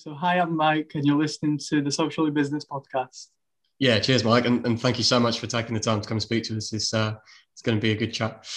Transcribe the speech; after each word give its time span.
So, 0.00 0.14
hi, 0.14 0.38
I'm 0.38 0.56
Mike, 0.56 0.92
and 0.94 1.04
you're 1.04 1.18
listening 1.18 1.58
to 1.68 1.82
the 1.82 1.92
Socially 1.92 2.30
Business 2.30 2.64
Podcast. 2.64 3.26
Yeah, 3.78 3.98
cheers, 3.98 4.24
Mike, 4.24 4.46
and, 4.46 4.64
and 4.64 4.80
thank 4.80 4.96
you 4.96 5.04
so 5.04 5.20
much 5.20 5.38
for 5.38 5.46
taking 5.46 5.74
the 5.74 5.80
time 5.80 6.00
to 6.00 6.08
come 6.08 6.14
and 6.16 6.22
speak 6.22 6.44
to 6.44 6.56
us. 6.56 6.72
It's 6.72 6.94
uh, 6.94 7.16
it's 7.52 7.60
going 7.60 7.76
to 7.76 7.82
be 7.82 7.92
a 7.92 7.94
good 7.94 8.10
chat. 8.14 8.48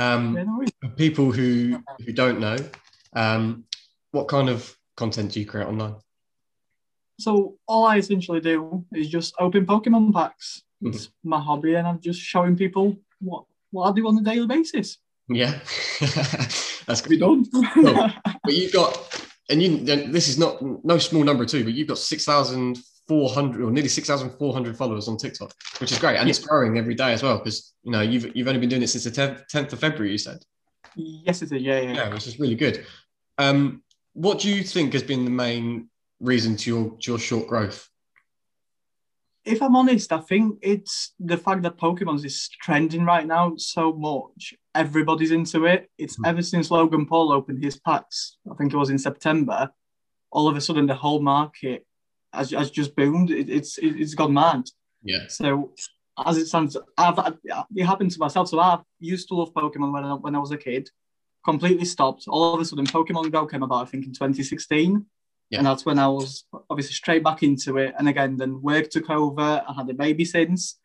Um, 0.00 0.36
yeah, 0.36 0.42
no 0.42 0.64
for 0.82 0.88
people 0.96 1.30
who 1.30 1.78
who 2.04 2.12
don't 2.12 2.40
know, 2.40 2.56
um, 3.12 3.62
what 4.10 4.26
kind 4.26 4.48
of 4.48 4.76
content 4.96 5.30
do 5.30 5.38
you 5.38 5.46
create 5.46 5.68
online? 5.68 5.94
So 7.20 7.58
all 7.68 7.84
I 7.84 7.98
essentially 7.98 8.40
do 8.40 8.84
is 8.92 9.08
just 9.08 9.36
open 9.38 9.66
Pokemon 9.66 10.12
packs. 10.12 10.64
Mm-hmm. 10.82 10.96
It's 10.96 11.10
my 11.22 11.38
hobby, 11.40 11.74
and 11.74 11.86
I'm 11.86 12.00
just 12.00 12.20
showing 12.20 12.56
people 12.56 12.96
what 13.20 13.44
what 13.70 13.88
I 13.88 13.94
do 13.94 14.08
on 14.08 14.18
a 14.18 14.22
daily 14.22 14.48
basis. 14.48 14.98
Yeah, 15.28 15.60
that's 16.00 17.02
good. 17.02 17.10
Be 17.10 17.18
done. 17.18 17.44
cool. 17.72 18.10
But 18.42 18.54
you've 18.54 18.72
got 18.72 19.17
and 19.48 19.62
you 19.62 19.78
this 19.78 20.28
is 20.28 20.38
not 20.38 20.60
no 20.84 20.98
small 20.98 21.24
number 21.24 21.44
too, 21.44 21.64
but 21.64 21.72
you've 21.72 21.88
got 21.88 21.98
six 21.98 22.24
thousand 22.24 22.78
four 23.06 23.30
hundred 23.30 23.62
or 23.62 23.70
nearly 23.70 23.88
six 23.88 24.06
thousand 24.06 24.30
four 24.38 24.52
hundred 24.52 24.76
followers 24.76 25.08
on 25.08 25.16
TikTok, 25.16 25.54
which 25.78 25.90
is 25.90 25.98
great, 25.98 26.16
and 26.16 26.28
it's 26.28 26.38
growing 26.38 26.76
every 26.78 26.94
day 26.94 27.12
as 27.12 27.22
well 27.22 27.38
because 27.38 27.74
you 27.82 27.90
know 27.90 28.02
you've 28.02 28.36
you've 28.36 28.48
only 28.48 28.60
been 28.60 28.68
doing 28.68 28.82
it 28.82 28.88
since 28.88 29.04
the 29.04 29.44
tenth 29.48 29.72
of 29.72 29.78
February. 29.78 30.12
You 30.12 30.18
said. 30.18 30.38
Yes, 30.94 31.42
it 31.42 31.52
is. 31.52 31.62
Yeah, 31.62 31.80
yeah. 31.80 31.92
Yeah, 31.92 32.14
which 32.14 32.26
is 32.26 32.38
really 32.38 32.54
good. 32.56 32.84
Um, 33.38 33.82
what 34.14 34.40
do 34.40 34.50
you 34.50 34.62
think 34.62 34.92
has 34.92 35.02
been 35.02 35.24
the 35.24 35.30
main 35.30 35.88
reason 36.20 36.56
to 36.56 36.70
your 36.70 36.90
to 36.98 37.12
your 37.12 37.18
short 37.18 37.48
growth? 37.48 37.88
If 39.44 39.62
I'm 39.62 39.76
honest, 39.76 40.12
I 40.12 40.18
think 40.18 40.58
it's 40.60 41.14
the 41.18 41.38
fact 41.38 41.62
that 41.62 41.78
Pokemon 41.78 42.22
is 42.24 42.50
trending 42.60 43.04
right 43.04 43.26
now 43.26 43.54
so 43.56 43.92
much 43.94 44.54
everybody's 44.78 45.32
into 45.32 45.66
it. 45.66 45.90
It's 45.98 46.18
mm. 46.18 46.26
ever 46.26 46.42
since 46.42 46.70
Logan 46.70 47.04
Paul 47.04 47.32
opened 47.32 47.62
his 47.62 47.78
packs, 47.78 48.36
I 48.50 48.54
think 48.54 48.72
it 48.72 48.76
was 48.76 48.90
in 48.90 48.98
September, 48.98 49.70
all 50.30 50.48
of 50.48 50.56
a 50.56 50.60
sudden 50.60 50.86
the 50.86 50.94
whole 50.94 51.20
market 51.20 51.84
has, 52.32 52.52
has 52.52 52.70
just 52.70 52.94
boomed. 52.94 53.30
It, 53.30 53.50
it's 53.50 53.78
it, 53.78 53.98
has 53.98 54.14
gone 54.14 54.34
mad. 54.34 54.64
Yeah. 55.02 55.26
So 55.28 55.72
as 56.24 56.36
it 56.36 56.46
stands, 56.46 56.76
I've, 56.96 57.18
it 57.74 57.84
happened 57.84 58.12
to 58.12 58.18
myself. 58.18 58.48
So 58.48 58.60
I 58.60 58.78
used 59.00 59.28
to 59.28 59.34
love 59.34 59.52
Pokemon 59.52 59.92
when 59.92 60.04
I, 60.04 60.14
when 60.14 60.34
I 60.34 60.38
was 60.38 60.52
a 60.52 60.56
kid, 60.56 60.88
completely 61.44 61.84
stopped. 61.84 62.24
All 62.28 62.54
of 62.54 62.60
a 62.60 62.64
sudden, 62.64 62.86
Pokemon 62.86 63.32
Go 63.32 63.46
came 63.46 63.62
about, 63.62 63.86
I 63.86 63.90
think, 63.90 64.06
in 64.06 64.12
2016. 64.12 65.04
Yeah. 65.50 65.58
And 65.58 65.66
that's 65.66 65.86
when 65.86 65.98
I 65.98 66.08
was 66.08 66.44
obviously 66.68 66.92
straight 66.92 67.24
back 67.24 67.42
into 67.42 67.78
it. 67.78 67.94
And 67.98 68.08
again, 68.08 68.36
then 68.36 68.60
work 68.60 68.90
took 68.90 69.08
over. 69.08 69.64
I 69.66 69.72
had 69.74 69.88
a 69.88 69.94
baby 69.94 70.24
since. 70.24 70.78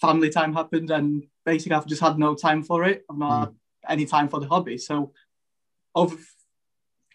Family 0.00 0.30
time 0.30 0.52
happened, 0.52 0.90
and 0.90 1.24
basically 1.44 1.76
I've 1.76 1.86
just 1.86 2.02
had 2.02 2.18
no 2.18 2.34
time 2.34 2.62
for 2.62 2.84
it. 2.84 3.04
I've 3.10 3.18
not 3.18 3.30
mm. 3.30 3.54
had 3.84 3.92
any 3.92 4.06
time 4.06 4.28
for 4.28 4.40
the 4.40 4.48
hobby. 4.48 4.78
So 4.78 5.12
over 5.94 6.16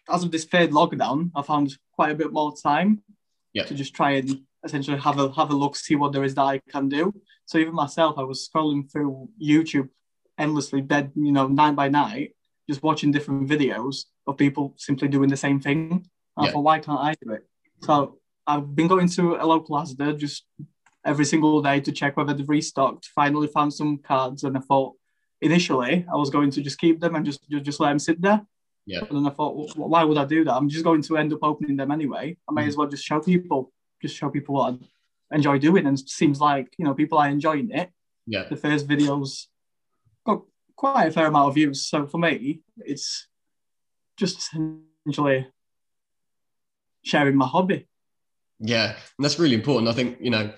as 0.10 0.24
of 0.24 0.32
this 0.32 0.46
third 0.46 0.72
lockdown, 0.72 1.32
I 1.36 1.42
found 1.42 1.76
quite 1.94 2.12
a 2.12 2.16
bit 2.16 2.32
more 2.32 2.56
time 2.56 3.04
yeah. 3.54 3.64
to 3.66 3.74
just 3.74 3.94
try 3.94 4.12
and 4.12 4.42
essentially 4.64 4.98
have 4.98 5.20
a 5.20 5.32
have 5.34 5.52
a 5.52 5.56
look, 5.56 5.76
see 5.76 5.96
what 5.96 6.14
there 6.14 6.24
is 6.24 6.36
that 6.36 6.42
I 6.42 6.62
can 6.70 6.90
do. 6.90 7.14
So 7.46 7.58
even 7.58 7.74
myself, 7.74 8.18
I 8.18 8.24
was 8.24 8.48
scrolling 8.48 8.92
through 8.92 9.30
YouTube 9.42 9.90
endlessly, 10.38 10.82
bed 10.82 11.12
you 11.16 11.32
know, 11.32 11.48
night 11.48 11.76
by 11.76 11.90
night, 11.90 12.36
just 12.70 12.84
watching 12.84 13.12
different 13.12 13.50
videos 13.50 14.06
of 14.26 14.38
people 14.38 14.74
simply 14.78 15.08
doing 15.08 15.30
the 15.30 15.38
same 15.38 15.60
thing. 15.60 15.92
And 16.38 16.46
yeah. 16.46 16.50
I 16.50 16.52
thought, 16.52 16.64
why 16.64 16.80
can't 16.80 17.00
I 17.00 17.16
do 17.22 17.34
it? 17.34 17.44
So 17.82 18.20
I've 18.48 18.76
been 18.76 18.88
going 18.88 19.10
to 19.10 19.36
a 19.36 19.46
local 19.46 19.76
Asda, 19.78 20.18
just 20.18 20.46
every 21.06 21.26
single 21.26 21.62
day 21.62 21.80
to 21.82 21.92
check 21.92 22.18
whether 22.18 22.34
they've 22.34 22.48
restocked. 22.48 23.10
Finally 23.16 23.48
found 23.48 23.74
some 23.74 23.98
cards, 23.98 24.44
and 24.44 24.58
I 24.58 24.62
thought 24.62 24.96
initially 25.42 26.06
I 26.12 26.16
was 26.16 26.30
going 26.30 26.52
to 26.52 26.62
just 26.62 26.80
keep 26.80 27.00
them 27.00 27.16
and 27.16 27.26
just 27.26 27.48
just, 27.50 27.66
just 27.66 27.80
let 27.80 27.90
them 27.90 28.00
sit 28.00 28.22
there. 28.22 28.42
Yeah. 28.86 29.00
And 29.08 29.18
then 29.18 29.28
I 29.28 29.30
thought, 29.30 29.56
well, 29.56 29.90
why 29.90 30.04
would 30.04 30.18
I 30.18 30.26
do 30.26 30.44
that? 30.44 30.56
I'm 30.56 30.70
just 30.70 30.84
going 30.84 31.04
to 31.04 31.18
end 31.18 31.32
up 31.32 31.40
opening 31.44 31.78
them 31.78 31.92
anyway. 31.92 32.36
I 32.50 32.54
may 32.54 32.64
mm. 32.64 32.68
as 32.68 32.76
well 32.76 32.88
just 32.88 33.04
show 33.04 33.20
people, 33.20 33.72
just 34.02 34.16
show 34.16 34.30
people 34.30 34.56
what 34.56 34.74
I 35.32 35.36
enjoy 35.36 35.60
doing. 35.60 35.86
And 35.86 36.00
it 36.00 36.10
seems 36.10 36.42
like 36.42 36.74
you 36.78 36.86
know 36.86 36.94
people 36.94 37.18
are 37.18 37.30
enjoying 37.30 37.72
it. 37.72 37.92
Yeah. 38.26 38.46
The 38.50 38.56
first 38.56 38.88
videos 38.88 39.46
got 40.26 40.42
quite 40.76 41.08
a 41.08 41.12
fair 41.12 41.28
amount 41.28 41.50
of 41.50 41.56
views. 41.56 41.88
So 41.88 42.08
for 42.08 42.18
me, 42.18 42.62
it's 42.78 43.28
just 44.18 44.38
essentially 44.38 45.48
sharing 47.04 47.36
my 47.36 47.48
hobby. 47.48 47.88
Yeah, 48.60 48.90
and 48.90 49.24
that's 49.24 49.40
really 49.40 49.56
important. 49.56 49.88
I 49.88 49.94
think 49.94 50.18
you 50.20 50.32
know 50.32 50.52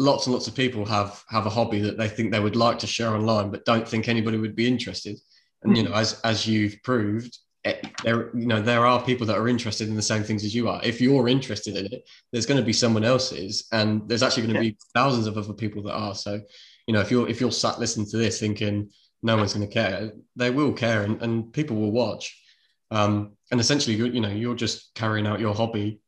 lots 0.00 0.26
and 0.26 0.32
lots 0.32 0.48
of 0.48 0.54
people 0.54 0.84
have 0.86 1.22
have 1.28 1.46
a 1.46 1.50
hobby 1.50 1.80
that 1.80 1.98
they 1.98 2.08
think 2.08 2.32
they 2.32 2.40
would 2.40 2.56
like 2.56 2.78
to 2.80 2.86
share 2.86 3.14
online, 3.14 3.50
but 3.50 3.64
don't 3.64 3.86
think 3.86 4.08
anybody 4.08 4.38
would 4.38 4.56
be 4.56 4.66
interested. 4.66 5.18
And 5.62 5.76
you 5.76 5.82
know, 5.82 5.92
as 5.92 6.20
as 6.22 6.46
you've 6.46 6.82
proved, 6.82 7.38
it, 7.64 7.86
there 8.02 8.34
you 8.36 8.46
know 8.46 8.62
there 8.62 8.86
are 8.86 9.02
people 9.02 9.26
that 9.26 9.36
are 9.36 9.48
interested 9.48 9.88
in 9.88 9.96
the 9.96 10.02
same 10.02 10.22
things 10.22 10.42
as 10.44 10.54
you 10.54 10.68
are. 10.68 10.80
If 10.82 11.00
you're 11.00 11.28
interested 11.28 11.76
in 11.76 11.86
it, 11.86 12.08
there's 12.32 12.46
going 12.46 12.60
to 12.60 12.66
be 12.66 12.72
someone 12.72 13.04
else's, 13.04 13.66
and 13.72 14.08
there's 14.08 14.22
actually 14.22 14.44
going 14.44 14.54
to 14.56 14.64
yeah. 14.64 14.70
be 14.70 14.78
thousands 14.94 15.26
of 15.26 15.36
other 15.36 15.52
people 15.52 15.82
that 15.82 15.94
are. 15.94 16.14
So, 16.14 16.40
you 16.86 16.94
know, 16.94 17.00
if 17.00 17.10
you're 17.10 17.28
if 17.28 17.40
you're 17.40 17.52
sat 17.52 17.78
listening 17.78 18.06
to 18.06 18.16
this 18.16 18.40
thinking 18.40 18.90
no 19.22 19.36
one's 19.36 19.52
going 19.52 19.68
to 19.68 19.72
care, 19.72 20.12
they 20.34 20.50
will 20.50 20.72
care, 20.72 21.02
and, 21.02 21.20
and 21.22 21.52
people 21.52 21.76
will 21.76 21.92
watch. 21.92 22.42
Um, 22.90 23.32
and 23.50 23.60
essentially, 23.60 23.96
you 23.96 24.06
you 24.06 24.20
know, 24.22 24.30
you're 24.30 24.54
just 24.54 24.94
carrying 24.94 25.26
out 25.26 25.40
your 25.40 25.54
hobby, 25.54 26.00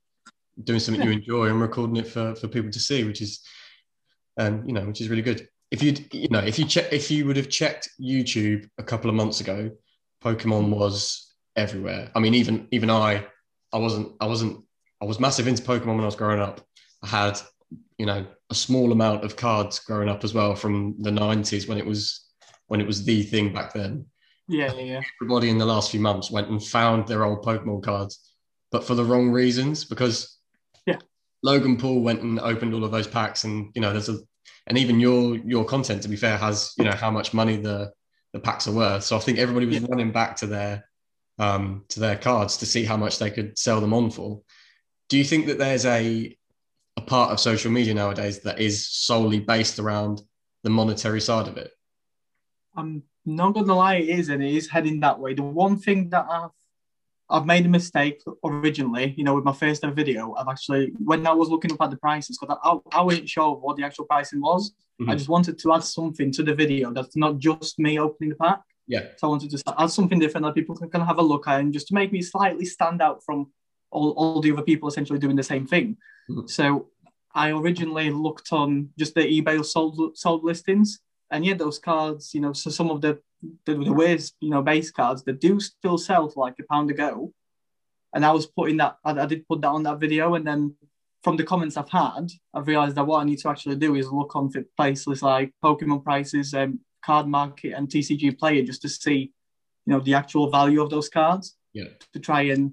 doing 0.64 0.80
something 0.80 1.02
yeah. 1.02 1.10
you 1.10 1.18
enjoy, 1.18 1.46
and 1.48 1.60
recording 1.60 1.96
it 1.96 2.06
for 2.06 2.34
for 2.36 2.48
people 2.48 2.70
to 2.70 2.80
see, 2.80 3.04
which 3.04 3.20
is 3.20 3.42
um, 4.36 4.64
you 4.66 4.72
know, 4.72 4.84
which 4.86 5.00
is 5.00 5.08
really 5.08 5.22
good. 5.22 5.48
If 5.70 5.82
you'd 5.82 6.12
you 6.12 6.28
know 6.28 6.40
if 6.40 6.58
you 6.58 6.64
check 6.64 6.92
if 6.92 7.10
you 7.10 7.26
would 7.26 7.36
have 7.36 7.48
checked 7.48 7.88
YouTube 8.00 8.68
a 8.78 8.82
couple 8.82 9.08
of 9.08 9.16
months 9.16 9.40
ago, 9.40 9.70
Pokemon 10.22 10.70
was 10.70 11.32
everywhere. 11.56 12.10
I 12.14 12.20
mean, 12.20 12.34
even 12.34 12.68
even 12.70 12.90
I, 12.90 13.26
I 13.72 13.78
wasn't 13.78 14.12
I 14.20 14.26
wasn't 14.26 14.64
I 15.00 15.04
was 15.04 15.20
massive 15.20 15.48
into 15.48 15.62
Pokemon 15.62 15.94
when 15.94 16.00
I 16.00 16.06
was 16.06 16.16
growing 16.16 16.40
up. 16.40 16.60
I 17.02 17.08
had 17.08 17.40
you 17.98 18.06
know 18.06 18.26
a 18.50 18.54
small 18.54 18.92
amount 18.92 19.24
of 19.24 19.36
cards 19.36 19.78
growing 19.78 20.08
up 20.08 20.24
as 20.24 20.34
well 20.34 20.54
from 20.54 20.96
the 21.00 21.10
90s 21.10 21.68
when 21.68 21.78
it 21.78 21.86
was 21.86 22.28
when 22.66 22.80
it 22.80 22.86
was 22.86 23.04
the 23.04 23.22
thing 23.22 23.52
back 23.52 23.72
then. 23.72 24.06
Yeah, 24.48 24.72
yeah, 24.74 24.82
yeah. 24.82 25.00
Everybody 25.20 25.48
in 25.48 25.58
the 25.58 25.66
last 25.66 25.90
few 25.90 26.00
months 26.00 26.30
went 26.30 26.48
and 26.48 26.62
found 26.62 27.06
their 27.06 27.24
old 27.24 27.44
Pokemon 27.44 27.82
cards, 27.82 28.20
but 28.70 28.84
for 28.84 28.94
the 28.94 29.04
wrong 29.04 29.30
reasons 29.30 29.84
because 29.84 30.38
Logan 31.42 31.76
Paul 31.76 32.00
went 32.00 32.22
and 32.22 32.38
opened 32.40 32.74
all 32.74 32.84
of 32.84 32.92
those 32.92 33.06
packs, 33.06 33.44
and 33.44 33.70
you 33.74 33.80
know, 33.80 33.92
there's 33.92 34.08
a, 34.08 34.18
and 34.66 34.78
even 34.78 35.00
your 35.00 35.36
your 35.36 35.64
content, 35.64 36.02
to 36.02 36.08
be 36.08 36.16
fair, 36.16 36.36
has 36.36 36.72
you 36.78 36.84
know 36.84 36.92
how 36.92 37.10
much 37.10 37.34
money 37.34 37.56
the 37.56 37.92
the 38.32 38.40
packs 38.40 38.66
are 38.66 38.72
worth. 38.72 39.04
So 39.04 39.16
I 39.16 39.20
think 39.20 39.38
everybody 39.38 39.66
was 39.66 39.80
yeah. 39.80 39.86
running 39.88 40.12
back 40.12 40.36
to 40.36 40.46
their 40.46 40.88
um, 41.38 41.84
to 41.88 42.00
their 42.00 42.16
cards 42.16 42.58
to 42.58 42.66
see 42.66 42.84
how 42.84 42.96
much 42.96 43.18
they 43.18 43.30
could 43.30 43.58
sell 43.58 43.80
them 43.80 43.94
on 43.94 44.10
for. 44.10 44.40
Do 45.08 45.18
you 45.18 45.24
think 45.24 45.46
that 45.46 45.58
there's 45.58 45.84
a 45.84 46.36
a 46.96 47.00
part 47.00 47.32
of 47.32 47.40
social 47.40 47.70
media 47.70 47.94
nowadays 47.94 48.40
that 48.40 48.60
is 48.60 48.88
solely 48.88 49.40
based 49.40 49.78
around 49.78 50.22
the 50.62 50.70
monetary 50.70 51.20
side 51.20 51.48
of 51.48 51.56
it? 51.56 51.70
I'm 52.76 53.02
not 53.24 53.54
gonna 53.54 53.74
lie, 53.74 53.96
it 53.96 54.08
is, 54.08 54.28
and 54.28 54.42
it 54.42 54.54
is 54.54 54.68
heading 54.68 55.00
that 55.00 55.18
way. 55.18 55.34
The 55.34 55.42
one 55.42 55.78
thing 55.78 56.10
that 56.10 56.26
I've 56.30 56.50
I've 57.32 57.46
made 57.46 57.64
a 57.64 57.68
mistake 57.68 58.22
originally, 58.44 59.14
you 59.16 59.24
know, 59.24 59.34
with 59.34 59.44
my 59.44 59.52
first 59.54 59.82
ever 59.84 59.92
video. 59.92 60.34
I've 60.34 60.48
actually, 60.48 60.92
when 61.02 61.26
I 61.26 61.32
was 61.32 61.48
looking 61.48 61.72
up 61.72 61.80
at 61.80 61.90
the 61.90 61.96
prices, 61.96 62.38
because 62.38 62.58
I, 62.62 62.98
I 62.98 63.02
wasn't 63.02 63.28
sure 63.28 63.56
what 63.56 63.76
the 63.76 63.84
actual 63.84 64.04
pricing 64.04 64.40
was. 64.40 64.72
Mm-hmm. 65.00 65.10
I 65.10 65.14
just 65.14 65.30
wanted 65.30 65.58
to 65.58 65.72
add 65.72 65.82
something 65.82 66.30
to 66.32 66.42
the 66.42 66.54
video 66.54 66.92
that's 66.92 67.16
not 67.16 67.38
just 67.38 67.78
me 67.78 67.98
opening 67.98 68.30
the 68.30 68.36
pack. 68.36 68.60
Yeah. 68.86 69.06
So 69.16 69.28
I 69.28 69.30
wanted 69.30 69.50
to 69.50 69.74
add 69.78 69.86
something 69.86 70.18
different 70.18 70.44
that 70.44 70.54
people 70.54 70.76
can, 70.76 70.90
can 70.90 71.00
have 71.00 71.18
a 71.18 71.22
look 71.22 71.48
at 71.48 71.60
and 71.60 71.72
just 71.72 71.88
to 71.88 71.94
make 71.94 72.12
me 72.12 72.20
slightly 72.20 72.66
stand 72.66 73.00
out 73.00 73.24
from 73.24 73.50
all, 73.90 74.10
all 74.10 74.40
the 74.40 74.52
other 74.52 74.62
people 74.62 74.88
essentially 74.88 75.18
doing 75.18 75.36
the 75.36 75.42
same 75.42 75.66
thing. 75.66 75.96
Mm-hmm. 76.30 76.46
So 76.48 76.88
I 77.34 77.50
originally 77.50 78.10
looked 78.10 78.52
on 78.52 78.90
just 78.98 79.14
the 79.14 79.22
eBay 79.22 79.64
sold, 79.64 80.18
sold 80.18 80.44
listings. 80.44 81.00
And 81.30 81.46
yeah, 81.46 81.54
those 81.54 81.78
cards, 81.78 82.34
you 82.34 82.42
know, 82.42 82.52
so 82.52 82.68
some 82.68 82.90
of 82.90 83.00
the 83.00 83.18
the, 83.66 83.74
the 83.74 83.92
ways 83.92 84.32
you 84.40 84.50
know 84.50 84.62
base 84.62 84.90
cards 84.90 85.24
that 85.24 85.40
do 85.40 85.60
still 85.60 85.98
sell 85.98 86.28
for 86.28 86.44
like 86.44 86.54
a 86.60 86.64
pound 86.70 86.90
a 86.90 86.94
go, 86.94 87.32
and 88.14 88.24
I 88.24 88.32
was 88.32 88.46
putting 88.46 88.76
that 88.78 88.96
I, 89.04 89.12
I 89.12 89.26
did 89.26 89.46
put 89.46 89.60
that 89.62 89.68
on 89.68 89.82
that 89.84 90.00
video, 90.00 90.34
and 90.34 90.46
then 90.46 90.74
from 91.22 91.36
the 91.36 91.44
comments 91.44 91.76
I've 91.76 91.90
had, 91.90 92.30
I've 92.52 92.66
realised 92.66 92.96
that 92.96 93.06
what 93.06 93.20
I 93.20 93.24
need 93.24 93.38
to 93.40 93.48
actually 93.48 93.76
do 93.76 93.94
is 93.94 94.10
look 94.10 94.34
on 94.34 94.50
places 94.76 95.22
like 95.22 95.52
Pokemon 95.62 96.02
prices, 96.02 96.52
um, 96.52 96.80
card 97.04 97.28
market, 97.28 97.72
and 97.72 97.88
TCG 97.88 98.38
Player 98.38 98.64
just 98.64 98.82
to 98.82 98.88
see, 98.88 99.32
you 99.86 99.92
know, 99.92 100.00
the 100.00 100.14
actual 100.14 100.50
value 100.50 100.82
of 100.82 100.90
those 100.90 101.08
cards. 101.08 101.56
Yeah. 101.72 101.84
To 102.12 102.18
try 102.18 102.42
and 102.42 102.72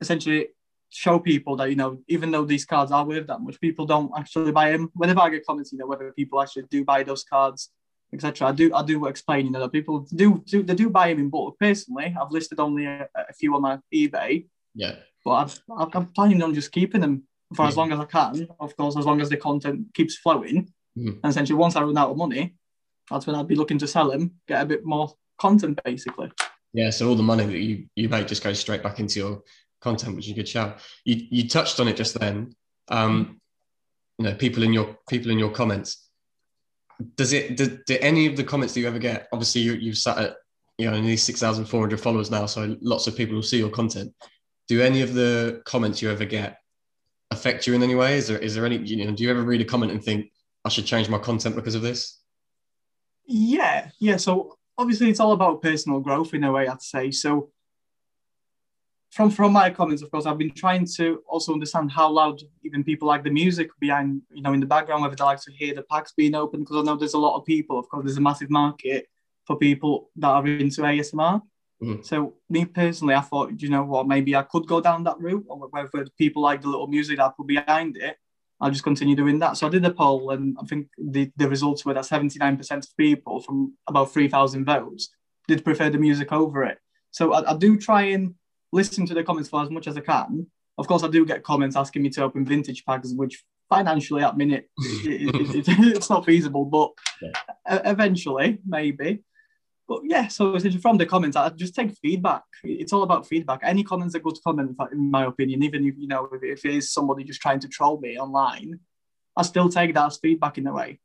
essentially 0.00 0.48
show 0.88 1.18
people 1.18 1.56
that 1.56 1.68
you 1.68 1.76
know, 1.76 1.98
even 2.08 2.30
though 2.30 2.44
these 2.44 2.64
cards 2.64 2.92
are 2.92 3.04
worth 3.04 3.26
that 3.26 3.40
much, 3.40 3.60
people 3.60 3.86
don't 3.86 4.10
actually 4.16 4.52
buy 4.52 4.72
them. 4.72 4.90
Whenever 4.94 5.20
I 5.20 5.30
get 5.30 5.46
comments, 5.46 5.72
you 5.72 5.78
know, 5.78 5.86
whether 5.86 6.10
people 6.12 6.40
actually 6.40 6.64
do 6.70 6.84
buy 6.84 7.02
those 7.02 7.24
cards, 7.24 7.70
etc. 8.12 8.48
I 8.48 8.52
do 8.52 8.74
I 8.74 8.82
do 8.82 9.06
explain, 9.06 9.46
you 9.46 9.52
know, 9.52 9.60
that 9.60 9.72
people 9.72 10.06
do, 10.14 10.42
do 10.46 10.62
they 10.62 10.74
do 10.74 10.90
buy 10.90 11.08
them 11.08 11.18
in 11.18 11.30
bulk. 11.30 11.58
Personally, 11.58 12.14
I've 12.20 12.30
listed 12.30 12.60
only 12.60 12.86
a, 12.86 13.08
a 13.16 13.32
few 13.32 13.54
on 13.54 13.62
my 13.62 13.78
eBay. 13.94 14.46
Yeah. 14.74 14.96
But 15.24 15.58
i 15.76 15.86
am 15.94 16.06
planning 16.14 16.42
on 16.42 16.54
just 16.54 16.70
keeping 16.70 17.00
them 17.00 17.24
for 17.54 17.62
yeah. 17.62 17.68
as 17.68 17.76
long 17.76 17.92
as 17.92 17.98
I 17.98 18.04
can. 18.04 18.48
Of 18.60 18.76
course, 18.76 18.96
as 18.96 19.06
long 19.06 19.20
as 19.20 19.28
the 19.28 19.36
content 19.36 19.88
keeps 19.94 20.16
flowing. 20.16 20.72
Mm. 20.96 21.18
And 21.22 21.24
essentially, 21.24 21.58
once 21.58 21.74
I 21.76 21.82
run 21.82 21.98
out 21.98 22.10
of 22.10 22.16
money, 22.16 22.54
that's 23.10 23.26
when 23.26 23.36
I'd 23.36 23.48
be 23.48 23.56
looking 23.56 23.78
to 23.78 23.88
sell 23.88 24.10
them, 24.10 24.32
get 24.46 24.62
a 24.62 24.66
bit 24.66 24.84
more 24.84 25.12
content, 25.38 25.80
basically. 25.84 26.30
Yeah. 26.72 26.90
So 26.90 27.08
all 27.08 27.14
the 27.14 27.22
money 27.22 27.44
that 27.44 27.58
you 27.58 27.86
you 27.96 28.08
make 28.08 28.28
just 28.28 28.44
goes 28.44 28.60
straight 28.60 28.82
back 28.82 29.00
into 29.00 29.18
your 29.18 29.42
content, 29.80 30.16
which 30.16 30.26
is 30.26 30.32
a 30.32 30.34
good 30.34 30.48
shout. 30.48 30.78
You 31.04 31.26
you 31.30 31.48
touched 31.48 31.80
on 31.80 31.88
it 31.88 31.96
just 31.96 32.18
then. 32.18 32.54
Um, 32.88 33.40
you 34.18 34.24
know, 34.24 34.34
people 34.34 34.62
in 34.62 34.72
your 34.72 34.96
people 35.08 35.30
in 35.30 35.38
your 35.38 35.50
comments. 35.50 36.05
Does 37.16 37.32
it 37.32 37.56
do, 37.56 37.78
do 37.86 37.98
any 38.00 38.26
of 38.26 38.36
the 38.36 38.44
comments 38.44 38.74
that 38.74 38.80
you 38.80 38.86
ever 38.86 38.98
get? 38.98 39.28
Obviously, 39.32 39.60
you 39.60 39.74
you've 39.74 39.98
sat 39.98 40.18
at 40.18 40.36
you 40.78 40.90
know 40.90 41.16
four 41.64 41.80
hundred 41.80 42.00
followers 42.00 42.30
now, 42.30 42.46
so 42.46 42.76
lots 42.80 43.06
of 43.06 43.16
people 43.16 43.34
will 43.34 43.42
see 43.42 43.58
your 43.58 43.70
content. 43.70 44.14
Do 44.68 44.80
any 44.80 45.02
of 45.02 45.14
the 45.14 45.62
comments 45.64 46.00
you 46.00 46.10
ever 46.10 46.24
get 46.24 46.58
affect 47.30 47.66
you 47.66 47.74
in 47.74 47.82
any 47.82 47.94
way? 47.94 48.16
Is 48.16 48.28
there 48.28 48.38
is 48.38 48.54
there 48.54 48.66
any 48.66 48.78
you 48.78 49.04
know? 49.04 49.12
Do 49.12 49.22
you 49.22 49.30
ever 49.30 49.42
read 49.42 49.60
a 49.60 49.64
comment 49.64 49.92
and 49.92 50.02
think 50.02 50.30
I 50.64 50.68
should 50.68 50.86
change 50.86 51.08
my 51.08 51.18
content 51.18 51.54
because 51.54 51.74
of 51.74 51.82
this? 51.82 52.20
Yeah, 53.26 53.90
yeah. 53.98 54.16
So 54.16 54.56
obviously, 54.78 55.10
it's 55.10 55.20
all 55.20 55.32
about 55.32 55.62
personal 55.62 56.00
growth 56.00 56.34
in 56.34 56.44
a 56.44 56.52
way. 56.52 56.68
I'd 56.68 56.82
say 56.82 57.10
so 57.10 57.50
from 59.16 59.30
from 59.30 59.52
my 59.52 59.70
comments, 59.70 60.02
of 60.02 60.10
course, 60.10 60.26
I've 60.26 60.36
been 60.36 60.52
trying 60.52 60.86
to 60.96 61.22
also 61.26 61.54
understand 61.54 61.90
how 61.90 62.10
loud 62.10 62.38
even 62.64 62.84
people 62.84 63.08
like 63.08 63.24
the 63.24 63.30
music 63.30 63.70
behind, 63.80 64.20
you 64.30 64.42
know, 64.42 64.52
in 64.52 64.60
the 64.60 64.66
background, 64.66 65.02
whether 65.02 65.16
they 65.16 65.24
like 65.24 65.40
to 65.40 65.52
hear 65.52 65.74
the 65.74 65.84
packs 65.90 66.12
being 66.12 66.34
open, 66.34 66.60
because 66.60 66.76
I 66.76 66.82
know 66.82 66.96
there's 66.96 67.14
a 67.14 67.18
lot 67.18 67.38
of 67.38 67.46
people. 67.46 67.78
Of 67.78 67.88
course, 67.88 68.04
there's 68.04 68.18
a 68.18 68.20
massive 68.20 68.50
market 68.50 69.06
for 69.46 69.56
people 69.56 70.10
that 70.16 70.28
are 70.28 70.46
into 70.46 70.82
ASMR. 70.82 71.40
Mm. 71.82 72.04
So 72.04 72.34
me 72.50 72.66
personally, 72.66 73.14
I 73.14 73.22
thought, 73.22 73.58
you 73.58 73.70
know 73.70 73.84
what, 73.84 74.06
maybe 74.06 74.36
I 74.36 74.42
could 74.42 74.66
go 74.66 74.82
down 74.82 75.04
that 75.04 75.18
route, 75.18 75.46
or 75.48 75.66
whether 75.68 76.06
people 76.18 76.42
like 76.42 76.60
the 76.60 76.68
little 76.68 76.86
music 76.86 77.16
that 77.16 77.24
I 77.24 77.30
put 77.34 77.46
behind 77.46 77.96
it, 77.96 78.18
I'll 78.60 78.70
just 78.70 78.84
continue 78.84 79.16
doing 79.16 79.38
that. 79.38 79.56
So 79.56 79.66
I 79.66 79.70
did 79.70 79.84
a 79.86 79.92
poll, 79.92 80.30
and 80.32 80.58
I 80.60 80.66
think 80.66 80.88
the, 80.98 81.32
the 81.36 81.48
results 81.48 81.86
were 81.86 81.94
that 81.94 82.04
79% 82.04 82.70
of 82.70 82.96
people 82.98 83.40
from 83.40 83.74
about 83.86 84.12
3,000 84.12 84.66
votes 84.66 85.08
did 85.48 85.64
prefer 85.64 85.88
the 85.88 85.98
music 85.98 86.32
over 86.32 86.64
it. 86.64 86.76
So 87.12 87.32
I, 87.32 87.52
I 87.52 87.56
do 87.56 87.78
try 87.78 88.02
and 88.02 88.34
listen 88.76 89.06
to 89.06 89.14
the 89.14 89.24
comments 89.24 89.48
for 89.48 89.62
as 89.62 89.70
much 89.70 89.86
as 89.88 89.96
I 89.96 90.00
can. 90.00 90.46
Of 90.78 90.86
course, 90.86 91.02
I 91.02 91.08
do 91.08 91.24
get 91.24 91.42
comments 91.42 91.76
asking 91.76 92.02
me 92.02 92.10
to 92.10 92.24
open 92.24 92.44
vintage 92.44 92.84
packs, 92.84 93.12
which 93.12 93.42
financially 93.68 94.22
at 94.22 94.36
minute 94.36 94.68
it, 94.78 95.34
it, 95.34 95.68
it, 95.68 95.96
it's 95.96 96.10
not 96.10 96.24
feasible, 96.24 96.64
but 96.64 96.90
yeah. 97.22 97.80
eventually 97.84 98.58
maybe. 98.66 99.24
But 99.88 100.00
yeah, 100.04 100.26
so 100.28 100.58
from 100.58 100.98
the 100.98 101.06
comments, 101.06 101.36
I 101.36 101.48
just 101.50 101.74
take 101.74 101.96
feedback. 102.02 102.42
It's 102.64 102.92
all 102.92 103.04
about 103.04 103.26
feedback. 103.26 103.60
Any 103.62 103.84
comment's 103.84 104.16
a 104.16 104.20
good 104.20 104.36
comment, 104.44 104.76
in 104.92 105.10
my 105.10 105.26
opinion. 105.26 105.62
Even 105.62 105.86
if 105.86 105.94
you 105.96 106.08
know 106.08 106.28
if, 106.32 106.42
if 106.42 106.64
it 106.64 106.74
is 106.74 106.92
somebody 106.92 107.22
just 107.22 107.40
trying 107.40 107.60
to 107.60 107.68
troll 107.68 108.00
me 108.00 108.18
online, 108.18 108.80
I 109.36 109.42
still 109.42 109.68
take 109.68 109.94
that 109.94 110.06
as 110.06 110.18
feedback 110.18 110.58
in 110.58 110.66
a 110.66 110.72
way. 110.72 110.98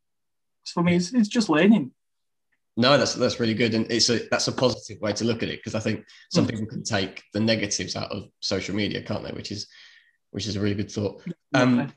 So 0.64 0.74
for 0.74 0.84
me, 0.84 0.96
it's, 0.96 1.14
it's 1.14 1.28
just 1.28 1.50
learning. 1.50 1.92
No, 2.78 2.98
that's 2.98 3.16
that's 3.16 3.40
really 3.40 3.54
good, 3.54 3.74
and 3.74 3.90
it's 3.92 4.10
a 4.10 4.20
that's 4.30 4.48
a 4.48 4.52
positive 4.52 5.02
way 5.02 5.12
to 5.14 5.26
look 5.26 5.44
at 5.44 5.50
it 5.50 5.60
because 5.60 5.76
I 5.76 5.80
think 5.80 6.06
some 6.32 6.46
mm. 6.46 6.52
people 6.52 6.66
can 6.66 6.84
take 6.84 7.22
the 7.34 7.40
negatives 7.40 7.96
out 7.96 8.12
of 8.12 8.30
social 8.40 8.76
media, 8.76 9.02
can't 9.02 9.24
they? 9.24 9.32
Which 9.32 9.52
is 9.52 9.68
which 10.32 10.48
is 10.48 10.56
a 10.56 10.62
really 10.62 10.76
good 10.76 10.92
thought. 10.92 11.22
Um, 11.54 11.92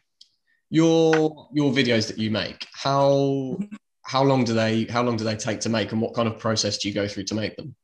your 0.71 1.49
your 1.53 1.71
videos 1.73 2.09
that 2.09 2.19
you 2.19 2.31
make, 2.31 2.67
how 2.73 3.59
how 4.03 4.25
long 4.25 4.43
do 4.45 4.53
they 4.53 4.85
how 4.85 5.03
long 5.03 5.17
do 5.17 5.23
they 5.23 5.37
take 5.37 5.61
to 5.61 5.69
make, 5.69 5.93
and 5.93 6.01
what 6.01 6.15
kind 6.15 6.27
of 6.27 6.39
process 6.39 6.79
do 6.79 6.89
you 6.89 6.95
go 6.95 7.07
through 7.07 7.25
to 7.25 7.35
make 7.37 7.57
them? 7.57 7.77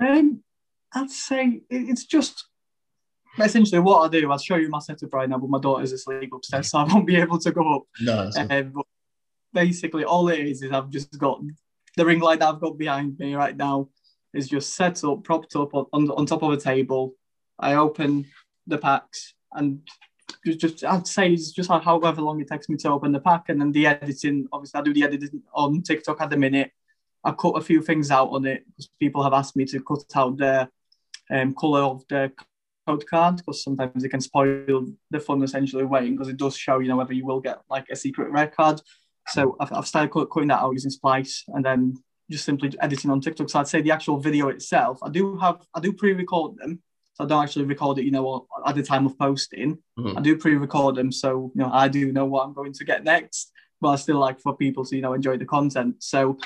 Um, 0.00 0.42
I'd 0.94 1.10
say 1.10 1.60
it's 1.68 2.06
just 2.06 2.46
essentially 3.38 3.80
what 3.80 4.00
I 4.00 4.08
do. 4.08 4.30
I'll 4.30 4.38
show 4.38 4.56
you 4.56 4.70
my 4.70 4.78
setup 4.78 5.12
right 5.12 5.28
now, 5.28 5.38
but 5.38 5.50
my 5.50 5.60
daughter's 5.60 5.92
asleep 5.92 6.32
upstairs, 6.32 6.70
so 6.70 6.78
I 6.78 6.84
won't 6.84 7.06
be 7.06 7.16
able 7.16 7.38
to 7.38 7.52
go 7.52 7.76
up. 7.76 7.82
No. 8.00 8.30
Um, 8.50 8.82
basically, 9.52 10.04
all 10.04 10.28
it 10.28 10.40
is 10.40 10.62
is 10.62 10.72
I've 10.72 10.90
just 10.90 11.18
got 11.18 11.40
the 11.96 12.04
ring 12.04 12.20
light 12.20 12.40
that 12.40 12.48
I've 12.48 12.60
got 12.60 12.78
behind 12.78 13.18
me 13.18 13.34
right 13.34 13.56
now 13.56 13.88
is 14.34 14.48
just 14.48 14.74
set 14.74 15.02
up, 15.04 15.24
propped 15.24 15.56
up 15.56 15.74
on, 15.74 16.10
on, 16.10 16.26
top 16.26 16.42
of 16.42 16.52
a 16.52 16.56
table. 16.56 17.14
I 17.58 17.74
open 17.74 18.26
the 18.66 18.78
packs 18.78 19.34
and 19.52 19.80
just, 20.44 20.58
just 20.58 20.84
I'd 20.84 21.06
say 21.06 21.32
it's 21.32 21.52
just 21.52 21.70
however 21.70 22.20
long 22.20 22.40
it 22.40 22.48
takes 22.48 22.68
me 22.68 22.76
to 22.78 22.90
open 22.90 23.12
the 23.12 23.20
pack 23.20 23.48
and 23.48 23.60
then 23.60 23.72
the 23.72 23.86
editing. 23.86 24.46
Obviously, 24.52 24.80
I 24.80 24.84
do 24.84 24.92
the 24.92 25.04
editing 25.04 25.42
on 25.54 25.82
TikTok 25.82 26.20
at 26.20 26.30
the 26.30 26.36
minute. 26.36 26.70
I 27.24 27.32
cut 27.32 27.56
a 27.56 27.62
few 27.62 27.82
things 27.82 28.10
out 28.10 28.28
on 28.28 28.46
it 28.46 28.64
because 28.66 28.88
people 29.00 29.22
have 29.22 29.32
asked 29.32 29.56
me 29.56 29.64
to 29.66 29.80
cut 29.82 30.04
out 30.14 30.36
the 30.36 30.68
um, 31.30 31.54
color 31.54 31.80
of 31.80 32.04
the 32.08 32.30
code 32.86 33.06
card 33.06 33.38
because 33.38 33.64
sometimes 33.64 34.04
it 34.04 34.10
can 34.10 34.20
spoil 34.20 34.86
the 35.10 35.18
fun 35.18 35.42
essentially 35.42 35.84
waiting 35.84 36.14
because 36.14 36.28
it 36.28 36.36
does 36.36 36.56
show 36.56 36.78
you 36.78 36.88
know 36.88 36.96
whether 36.96 37.12
you 37.12 37.26
will 37.26 37.40
get 37.40 37.58
like 37.68 37.86
a 37.90 37.96
secret 37.96 38.30
red 38.30 38.54
card 38.54 38.80
so 39.28 39.56
I've, 39.60 39.72
I've 39.72 39.86
started 39.86 40.10
cutting 40.10 40.48
that 40.48 40.60
out 40.60 40.72
using 40.72 40.90
Splice 40.90 41.44
and 41.48 41.64
then 41.64 41.94
just 42.30 42.44
simply 42.44 42.72
editing 42.80 43.10
on 43.10 43.20
TikTok. 43.20 43.50
So 43.50 43.60
I'd 43.60 43.68
say 43.68 43.80
the 43.80 43.90
actual 43.90 44.18
video 44.18 44.48
itself, 44.48 44.98
I 45.02 45.10
do 45.10 45.36
have, 45.38 45.66
I 45.74 45.80
do 45.80 45.92
pre-record 45.92 46.56
them. 46.58 46.82
So 47.14 47.24
I 47.24 47.26
don't 47.26 47.42
actually 47.42 47.64
record 47.64 47.98
it, 47.98 48.04
you 48.04 48.10
know, 48.10 48.46
at 48.66 48.74
the 48.74 48.82
time 48.82 49.06
of 49.06 49.18
posting. 49.18 49.78
Mm-hmm. 49.98 50.18
I 50.18 50.20
do 50.20 50.36
pre-record 50.36 50.96
them, 50.96 51.10
so 51.10 51.50
you 51.54 51.62
know 51.62 51.70
I 51.72 51.88
do 51.88 52.12
know 52.12 52.26
what 52.26 52.44
I'm 52.44 52.52
going 52.52 52.74
to 52.74 52.84
get 52.84 53.04
next. 53.04 53.52
But 53.80 53.88
I 53.88 53.96
still 53.96 54.18
like 54.18 54.38
for 54.38 54.54
people 54.54 54.84
to 54.84 54.94
you 54.94 55.00
know 55.00 55.14
enjoy 55.14 55.38
the 55.38 55.46
content. 55.46 56.02
So 56.02 56.36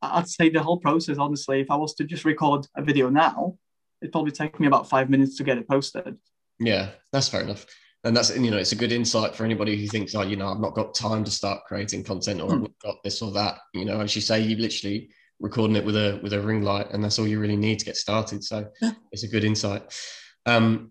I'd 0.00 0.30
say 0.30 0.48
the 0.48 0.62
whole 0.62 0.78
process, 0.78 1.18
honestly, 1.18 1.60
if 1.60 1.70
I 1.70 1.76
was 1.76 1.94
to 1.96 2.04
just 2.04 2.24
record 2.24 2.66
a 2.74 2.80
video 2.80 3.10
now, 3.10 3.58
it'd 4.00 4.12
probably 4.12 4.32
take 4.32 4.58
me 4.58 4.66
about 4.66 4.88
five 4.88 5.10
minutes 5.10 5.36
to 5.36 5.44
get 5.44 5.58
it 5.58 5.68
posted. 5.68 6.16
Yeah, 6.58 6.92
that's 7.12 7.28
fair 7.28 7.42
enough 7.42 7.66
and 8.04 8.16
that's 8.16 8.36
you 8.36 8.50
know 8.50 8.56
it's 8.56 8.72
a 8.72 8.76
good 8.76 8.92
insight 8.92 9.34
for 9.34 9.44
anybody 9.44 9.76
who 9.76 9.86
thinks 9.86 10.14
oh 10.14 10.22
you 10.22 10.36
know 10.36 10.48
i've 10.48 10.60
not 10.60 10.74
got 10.74 10.94
time 10.94 11.24
to 11.24 11.30
start 11.30 11.64
creating 11.66 12.02
content 12.02 12.40
or 12.40 12.50
mm. 12.50 12.64
i've 12.64 12.78
got 12.78 13.02
this 13.02 13.22
or 13.22 13.30
that 13.30 13.58
you 13.74 13.84
know 13.84 14.00
as 14.00 14.14
you 14.14 14.22
say 14.22 14.40
you 14.40 14.56
literally 14.56 15.10
recording 15.40 15.76
it 15.76 15.84
with 15.84 15.96
a 15.96 16.20
with 16.22 16.32
a 16.32 16.40
ring 16.40 16.62
light 16.62 16.90
and 16.92 17.02
that's 17.02 17.18
all 17.18 17.26
you 17.26 17.40
really 17.40 17.56
need 17.56 17.78
to 17.78 17.84
get 17.84 17.96
started 17.96 18.42
so 18.42 18.66
yeah. 18.80 18.92
it's 19.10 19.24
a 19.24 19.28
good 19.28 19.44
insight 19.44 19.82
um 20.46 20.90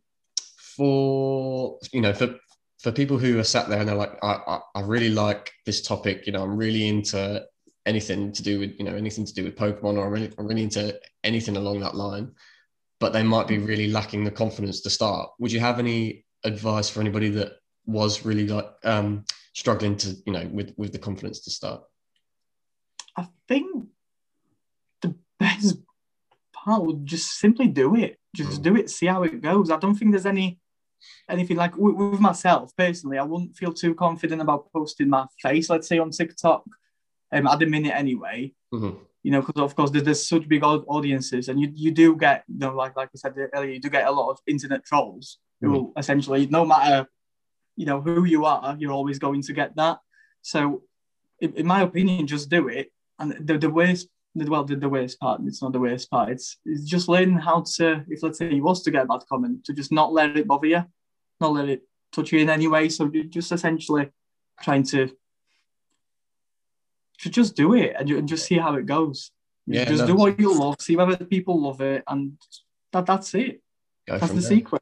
for 0.57 1.77
you 1.91 2.01
know 2.01 2.13
for 2.13 2.35
for 2.79 2.91
people 2.91 3.17
who 3.17 3.37
are 3.39 3.43
sat 3.43 3.69
there 3.69 3.79
and 3.79 3.87
they're 3.87 3.95
like 3.95 4.17
I, 4.23 4.39
I, 4.47 4.59
I 4.75 4.81
really 4.81 5.09
like 5.09 5.51
this 5.65 5.81
topic 5.81 6.25
you 6.25 6.33
know 6.33 6.43
i'm 6.43 6.57
really 6.57 6.87
into 6.87 7.45
anything 7.85 8.31
to 8.31 8.43
do 8.43 8.59
with 8.59 8.75
you 8.77 8.85
know 8.85 8.95
anything 8.95 9.25
to 9.25 9.33
do 9.33 9.43
with 9.43 9.55
pokemon 9.55 9.97
or 9.97 10.05
I'm 10.05 10.11
really, 10.11 10.31
I'm 10.37 10.47
really 10.47 10.63
into 10.63 10.99
anything 11.23 11.57
along 11.57 11.79
that 11.81 11.95
line 11.95 12.31
but 12.99 13.13
they 13.13 13.23
might 13.23 13.47
be 13.47 13.57
hmm. 13.57 13.65
really 13.65 13.87
lacking 13.87 14.23
the 14.23 14.31
confidence 14.31 14.81
to 14.81 14.89
start 14.89 15.29
would 15.39 15.51
you 15.51 15.59
have 15.59 15.79
any 15.79 16.25
advice 16.43 16.89
for 16.89 17.01
anybody 17.01 17.29
that 17.29 17.53
was 17.85 18.25
really 18.25 18.47
like 18.47 18.69
um, 18.83 19.25
struggling 19.53 19.97
to 19.97 20.15
you 20.25 20.33
know 20.33 20.47
with 20.51 20.73
with 20.77 20.91
the 20.91 20.99
confidence 20.99 21.41
to 21.41 21.51
start? 21.51 21.83
I 23.17 23.27
think 23.47 23.87
the 25.01 25.15
best 25.39 25.77
part 26.53 26.83
would 26.85 27.05
just 27.05 27.39
simply 27.39 27.67
do 27.67 27.95
it. 27.95 28.17
Just 28.35 28.59
mm. 28.59 28.63
do 28.63 28.75
it. 28.75 28.89
See 28.89 29.07
how 29.07 29.23
it 29.23 29.41
goes. 29.41 29.69
I 29.69 29.77
don't 29.77 29.95
think 29.95 30.11
there's 30.11 30.25
any 30.25 30.59
anything 31.29 31.57
like 31.57 31.75
with, 31.77 31.95
with, 31.95 32.19
myself 32.19 32.71
personally. 32.77 33.17
I 33.17 33.23
wouldn't 33.23 33.55
feel 33.55 33.73
too 33.73 33.95
confident 33.95 34.41
about 34.41 34.71
posting 34.71 35.09
my 35.09 35.25
face. 35.41 35.69
Let's 35.69 35.87
say 35.87 35.99
on 35.99 36.11
TikTok, 36.11 36.63
um, 37.31 37.47
at 37.47 37.59
the 37.59 37.65
minute 37.65 37.95
anyway. 37.95 38.53
Mm-hmm. 38.73 38.97
You 39.23 39.31
know, 39.31 39.41
because 39.41 39.61
of 39.61 39.75
course 39.75 39.91
there's, 39.91 40.03
there's, 40.03 40.27
such 40.27 40.47
big 40.47 40.63
audiences, 40.63 41.47
and 41.47 41.59
you 41.59 41.71
you 41.75 41.91
do 41.91 42.15
get 42.15 42.43
you 42.47 42.57
know 42.57 42.73
like 42.75 42.95
like 42.95 43.09
I 43.13 43.17
said 43.17 43.35
earlier, 43.53 43.71
you 43.71 43.79
do 43.79 43.89
get 43.89 44.07
a 44.07 44.11
lot 44.11 44.31
of 44.31 44.39
internet 44.47 44.83
trolls 44.83 45.37
who 45.61 45.67
mm. 45.67 45.73
will 45.73 45.93
essentially, 45.97 46.47
no 46.47 46.65
matter 46.65 47.07
you 47.75 47.85
know 47.85 48.01
who 48.01 48.25
you 48.25 48.45
are, 48.45 48.75
you're 48.77 48.91
always 48.91 49.19
going 49.19 49.41
to 49.43 49.53
get 49.53 49.75
that. 49.75 49.99
So, 50.41 50.83
in, 51.39 51.53
in 51.53 51.65
my 51.65 51.81
opinion, 51.81 52.27
just 52.27 52.49
do 52.49 52.67
it. 52.67 52.91
And 53.19 53.35
the, 53.39 53.57
the 53.57 53.69
worst, 53.69 54.07
well, 54.35 54.63
the, 54.63 54.75
the 54.75 54.89
worst 54.89 55.19
part, 55.19 55.41
it's 55.45 55.61
not 55.61 55.73
the 55.73 55.79
worst 55.79 56.09
part. 56.09 56.29
It's, 56.29 56.57
it's 56.65 56.85
just 56.85 57.07
learning 57.07 57.37
how 57.37 57.63
to, 57.75 58.03
if 58.09 58.23
let's 58.23 58.39
say 58.39 58.51
you 58.51 58.63
was 58.63 58.83
to 58.83 58.91
get 58.91 59.03
a 59.03 59.07
bad 59.07 59.21
comment, 59.29 59.63
to 59.65 59.73
just 59.73 59.91
not 59.91 60.11
let 60.11 60.35
it 60.35 60.47
bother 60.47 60.67
you, 60.67 60.83
not 61.39 61.53
let 61.53 61.69
it 61.69 61.83
touch 62.11 62.31
you 62.31 62.39
in 62.39 62.49
any 62.49 62.67
way. 62.67 62.89
So 62.89 63.07
just 63.07 63.51
essentially 63.51 64.09
trying 64.61 64.83
to 64.83 65.11
to 67.19 67.29
just 67.29 67.55
do 67.55 67.75
it 67.75 67.93
and, 67.97 68.09
and 68.09 68.27
just 68.27 68.45
see 68.45 68.57
how 68.57 68.73
it 68.75 68.85
goes. 68.85 69.31
Yeah, 69.67 69.85
just 69.85 70.07
do 70.07 70.15
what 70.15 70.39
you 70.39 70.57
love, 70.57 70.81
see 70.81 70.95
whether 70.95 71.23
people 71.23 71.61
love 71.61 71.81
it, 71.81 72.03
and 72.07 72.33
that 72.91 73.05
that's 73.05 73.33
it. 73.35 73.61
Go 74.07 74.17
that's 74.17 74.33
the 74.33 74.39
there. 74.39 74.49
secret. 74.49 74.80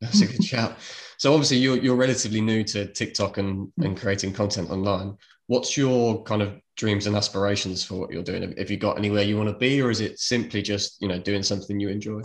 That's 0.00 0.22
a 0.22 0.26
good 0.26 0.44
shout. 0.44 0.78
So 1.18 1.32
obviously 1.32 1.58
you're 1.58 1.76
you're 1.76 1.96
relatively 1.96 2.40
new 2.40 2.64
to 2.64 2.86
TikTok 2.86 3.36
and, 3.38 3.70
and 3.82 3.98
creating 3.98 4.32
content 4.32 4.70
online. 4.70 5.16
What's 5.48 5.76
your 5.76 6.22
kind 6.22 6.40
of 6.40 6.58
dreams 6.76 7.06
and 7.06 7.14
aspirations 7.14 7.84
for 7.84 7.96
what 7.96 8.10
you're 8.10 8.22
doing? 8.22 8.54
Have 8.56 8.70
you 8.70 8.78
got 8.78 8.96
anywhere 8.96 9.22
you 9.22 9.36
want 9.36 9.50
to 9.50 9.56
be, 9.56 9.82
or 9.82 9.90
is 9.90 10.00
it 10.00 10.18
simply 10.18 10.62
just 10.62 11.00
you 11.02 11.08
know 11.08 11.18
doing 11.18 11.42
something 11.42 11.78
you 11.78 11.90
enjoy? 11.90 12.22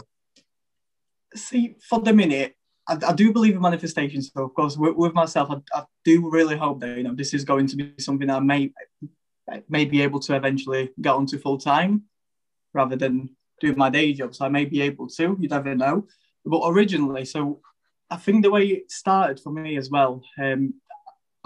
See, 1.35 1.75
for 1.89 1.99
the 1.99 2.13
minute, 2.13 2.55
I, 2.87 2.97
I 3.07 3.13
do 3.13 3.33
believe 3.33 3.55
in 3.55 3.61
manifestation. 3.61 4.21
So 4.21 4.45
of 4.45 4.53
course, 4.53 4.77
with, 4.77 4.95
with 4.95 5.13
myself, 5.13 5.49
I, 5.51 5.57
I, 5.77 5.83
do 6.05 6.29
really 6.29 6.55
hope 6.55 6.79
that 6.79 6.95
you 6.95 7.03
know 7.03 7.13
this 7.13 7.33
is 7.33 7.43
going 7.43 7.67
to 7.67 7.75
be 7.75 7.93
something 7.99 8.29
I 8.29 8.39
may 8.39 8.71
may 9.67 9.85
be 9.85 10.01
able 10.01 10.21
to 10.21 10.35
eventually 10.35 10.91
get 11.01 11.13
onto 11.13 11.37
full 11.37 11.57
time, 11.57 12.03
rather 12.73 12.95
than 12.95 13.35
doing 13.59 13.77
my 13.77 13.89
day 13.89 14.13
job. 14.13 14.33
So 14.33 14.45
I 14.45 14.49
may 14.49 14.63
be 14.63 14.81
able 14.81 15.07
to. 15.09 15.37
You 15.39 15.49
never 15.49 15.75
know. 15.75 16.07
But 16.45 16.61
originally, 16.65 17.25
so 17.25 17.61
I 18.09 18.17
think 18.17 18.43
the 18.43 18.51
way 18.51 18.65
it 18.67 18.91
started 18.91 19.39
for 19.39 19.51
me 19.51 19.77
as 19.77 19.89
well, 19.89 20.21
um, 20.39 20.75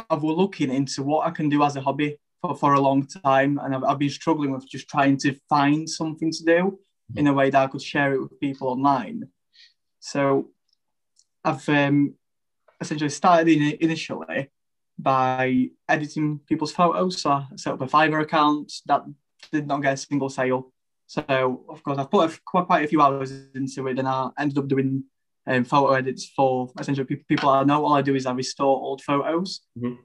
I 0.09 0.15
was 0.15 0.37
looking 0.37 0.71
into 0.73 1.03
what 1.03 1.27
I 1.27 1.31
can 1.31 1.49
do 1.49 1.63
as 1.63 1.75
a 1.75 1.81
hobby 1.81 2.17
for, 2.41 2.55
for 2.55 2.73
a 2.73 2.79
long 2.79 3.07
time. 3.07 3.59
And 3.59 3.75
I've, 3.75 3.83
I've 3.83 3.99
been 3.99 4.09
struggling 4.09 4.51
with 4.51 4.67
just 4.67 4.89
trying 4.89 5.17
to 5.19 5.35
find 5.49 5.89
something 5.89 6.31
to 6.31 6.43
do 6.43 6.79
in 7.15 7.27
a 7.27 7.33
way 7.33 7.49
that 7.49 7.63
I 7.63 7.67
could 7.67 7.81
share 7.81 8.13
it 8.13 8.21
with 8.21 8.39
people 8.39 8.67
online. 8.67 9.29
So 9.99 10.49
I've 11.43 11.67
um, 11.69 12.15
essentially 12.79 13.09
started 13.09 13.47
in, 13.47 13.77
initially 13.81 14.49
by 14.97 15.69
editing 15.87 16.39
people's 16.47 16.73
photos. 16.73 17.21
So 17.21 17.31
I 17.31 17.45
set 17.55 17.73
up 17.73 17.81
a 17.81 17.87
Fiverr 17.87 18.21
account 18.21 18.71
that 18.85 19.03
did 19.51 19.67
not 19.67 19.81
get 19.81 19.93
a 19.93 19.97
single 19.97 20.29
sale. 20.29 20.71
So 21.09 21.65
of 21.67 21.81
course 21.83 21.97
I've 21.97 22.11
put 22.11 22.29
a, 22.29 22.39
quite 22.45 22.85
a 22.85 22.87
few 22.87 23.01
hours 23.01 23.31
into 23.55 23.87
it, 23.87 23.97
and 23.97 24.07
I 24.07 24.29
ended 24.37 24.59
up 24.59 24.67
doing 24.67 25.03
um, 25.47 25.65
photo 25.65 25.93
edits 25.93 26.31
for 26.35 26.71
essentially 26.79 27.05
people, 27.05 27.25
people 27.27 27.49
I 27.49 27.63
know. 27.63 27.83
All 27.83 27.93
I 27.95 28.03
do 28.03 28.13
is 28.13 28.27
I 28.27 28.31
restore 28.31 28.79
old 28.79 29.01
photos. 29.01 29.61
Mhm. 29.75 29.97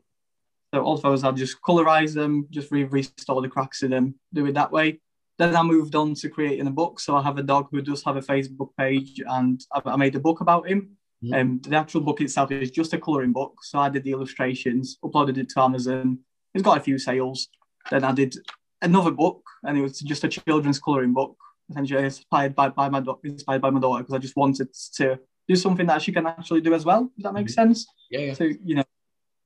So 0.73 0.83
old 0.83 1.03
photos, 1.03 1.23
I'll 1.23 1.33
just 1.35 1.61
colorize 1.61 2.15
them, 2.15 2.47
just 2.51 2.73
re- 2.73 2.85
restore 2.85 3.43
the 3.43 3.51
cracks 3.51 3.83
in 3.83 3.91
them, 3.91 4.15
do 4.33 4.47
it 4.47 4.55
that 4.55 4.73
way. 4.73 4.99
Then 5.37 5.55
I 5.55 5.63
moved 5.63 5.95
on 5.95 6.15
to 6.15 6.31
creating 6.31 6.67
a 6.69 6.71
book. 6.71 6.99
So 7.01 7.17
I 7.17 7.23
have 7.23 7.37
a 7.37 7.43
dog 7.43 7.69
who 7.71 7.83
does 7.83 8.03
have 8.05 8.17
a 8.17 8.23
Facebook 8.23 8.71
page, 8.79 9.21
and 9.27 9.61
I, 9.75 9.83
I 9.85 9.97
made 9.97 10.17
a 10.17 10.21
book 10.21 10.41
about 10.41 10.67
him. 10.67 10.97
Mhm. 11.23 11.35
Um, 11.39 11.61
the 11.69 11.77
actual 11.77 12.01
book 12.01 12.23
itself 12.23 12.51
is 12.51 12.71
just 12.71 12.95
a 12.95 12.99
coloring 12.99 13.35
book. 13.35 13.55
So 13.63 13.79
I 13.79 13.91
did 13.91 14.05
the 14.05 14.13
illustrations, 14.13 14.97
uploaded 15.05 15.37
it 15.37 15.51
to 15.51 15.61
Amazon. 15.61 16.21
It's 16.55 16.65
got 16.65 16.79
a 16.79 16.87
few 16.89 16.99
sales. 16.99 17.49
Then 17.91 18.05
I 18.05 18.13
did 18.13 18.35
another 18.83 19.11
book, 19.11 19.43
and 19.63 19.79
it 19.79 19.83
was 19.83 20.01
just 20.01 20.25
a 20.25 20.29
children's 20.29 20.79
coloring 20.79 21.13
book, 21.13 21.37
essentially 21.71 22.05
inspired 22.05 22.55
by, 22.55 22.69
by 22.69 22.89
my 22.89 23.03
inspired 23.25 23.63
by 23.63 23.71
my 23.71 23.81
daughter 23.81 24.03
because 24.03 24.15
I 24.15 24.19
just 24.19 24.37
wanted 24.37 24.69
to 24.97 25.19
do 25.49 25.57
something 25.57 25.87
that 25.87 26.03
she 26.03 26.13
can 26.13 26.27
actually 26.27 26.61
do 26.61 26.75
as 26.75 26.85
well. 26.85 27.11
Does 27.17 27.25
that 27.25 27.35
make 27.35 27.47
mm-hmm. 27.47 27.53
sense? 27.53 27.87
Yeah, 28.11 28.21
yeah. 28.21 28.35
So 28.35 28.45
you 28.45 28.77
know, 28.77 28.85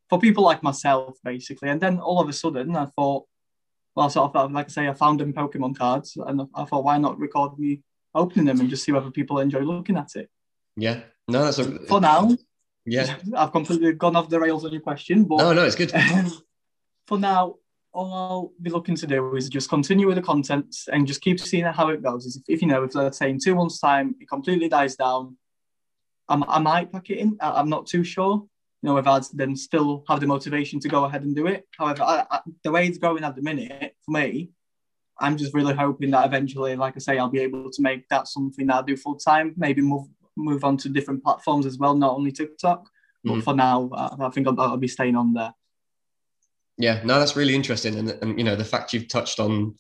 for 0.09 0.19
people 0.19 0.45
like 0.45 0.63
myself, 0.63 1.19
basically. 1.25 1.69
And 1.71 1.81
then 1.81 1.99
all 1.99 2.21
of 2.21 2.29
a 2.29 2.33
sudden, 2.33 2.77
I 2.77 2.87
thought, 2.87 3.27
well, 3.95 4.11
sort 4.11 4.35
of 4.35 4.37
uh, 4.37 4.53
like 4.53 4.67
I 4.67 4.71
say, 4.71 4.89
I 4.89 4.95
found 4.95 5.21
them 5.21 5.33
Pokemon 5.33 5.77
cards, 5.77 6.17
and 6.17 6.43
I 6.55 6.65
thought, 6.65 6.85
why 6.85 6.99
not 6.99 7.19
record 7.19 7.59
me 7.59 7.83
opening 8.15 8.47
them 8.47 8.61
and 8.61 8.69
just 8.69 8.85
see 8.85 8.93
whether 8.93 9.11
people 9.11 9.39
enjoy 9.39 9.61
looking 9.61 9.97
at 9.97 10.17
it. 10.17 10.29
Yeah. 10.77 11.01
No, 11.29 11.45
that's 11.45 11.59
a 11.59 11.65
For 11.87 12.01
now, 12.01 12.37
yeah. 12.87 13.17
I've 13.37 13.53
completely 13.53 13.93
gone 13.93 14.17
off 14.17 14.29
the 14.29 14.41
rails 14.41 14.65
on 14.65 14.73
your 14.73 14.81
question, 14.81 15.25
but 15.25 15.39
No, 15.39 15.53
no, 15.53 15.65
it's 15.65 15.77
good. 15.77 15.93
for 17.07 17.19
now, 17.19 17.57
all 17.99 18.15
I'll 18.15 18.53
be 18.63 18.71
looking 18.71 18.95
to 18.97 19.07
do 19.07 19.35
is 19.35 19.49
just 19.49 19.69
continue 19.69 20.07
with 20.07 20.17
the 20.17 20.23
content 20.23 20.77
and 20.93 21.07
just 21.07 21.21
keep 21.21 21.41
seeing 21.41 21.65
how 21.65 21.89
it 21.89 22.03
goes. 22.03 22.27
If, 22.27 22.43
if 22.47 22.63
you 22.63 22.69
know, 22.69 22.85
if 22.85 22.95
let's 22.95 23.19
say 23.19 23.31
in 23.31 23.39
two 23.41 23.57
months' 23.57 23.81
time 23.81 24.15
it 24.21 24.29
completely 24.29 24.69
dies 24.69 24.95
down, 24.95 25.37
I, 26.29 26.41
I 26.47 26.59
might 26.61 26.93
pack 26.93 27.11
it 27.11 27.19
in. 27.19 27.37
I, 27.41 27.51
I'm 27.59 27.69
not 27.69 27.87
too 27.87 28.05
sure. 28.05 28.47
You 28.83 28.89
know, 28.89 28.97
if 28.99 29.07
I'd 29.09 29.25
then 29.35 29.57
still 29.57 30.05
have 30.09 30.21
the 30.21 30.29
motivation 30.29 30.79
to 30.81 30.89
go 30.89 31.05
ahead 31.05 31.25
and 31.25 31.35
do 31.35 31.49
it. 31.49 31.67
However, 31.77 32.05
I, 32.05 32.25
I, 32.31 32.41
the 32.63 32.71
way 32.71 32.87
it's 32.87 32.99
going 32.99 33.25
at 33.25 33.35
the 33.35 33.43
minute 33.43 33.97
for 34.05 34.13
me, 34.13 34.51
I'm 35.19 35.37
just 35.37 35.53
really 35.53 35.75
hoping 35.75 36.13
that 36.13 36.25
eventually, 36.25 36.77
like 36.77 36.95
I 36.95 37.01
say, 37.01 37.19
I'll 37.19 37.29
be 37.29 37.41
able 37.41 37.71
to 37.73 37.83
make 37.83 38.09
that 38.11 38.29
something 38.29 38.69
that 38.69 38.77
I 38.77 38.83
do 38.83 38.97
full 38.97 39.17
time. 39.17 39.55
Maybe 39.57 39.83
move 39.83 40.07
move 40.37 40.63
on 40.63 40.77
to 40.77 40.89
different 40.89 41.25
platforms 41.25 41.67
as 41.67 41.79
well, 41.79 41.97
not 41.97 42.15
only 42.15 42.31
TikTok. 42.31 42.89
But 43.25 43.39
Mhm. 43.39 43.43
for 43.43 43.55
now, 43.55 43.91
I, 43.93 44.27
I 44.27 44.31
think 44.31 44.47
I'll, 44.47 44.61
I'll 44.61 44.77
be 44.77 44.87
staying 44.87 45.17
on 45.17 45.35
there. 45.35 45.53
Yeah, 46.79 47.03
no, 47.05 47.19
that's 47.19 47.37
really 47.37 47.55
interesting, 47.55 47.99
and 47.99 48.11
and 48.23 48.39
you 48.39 48.45
know 48.45 48.57
the 48.57 48.65
fact 48.65 48.93
you've 48.93 49.09
touched 49.09 49.41
on 49.41 49.75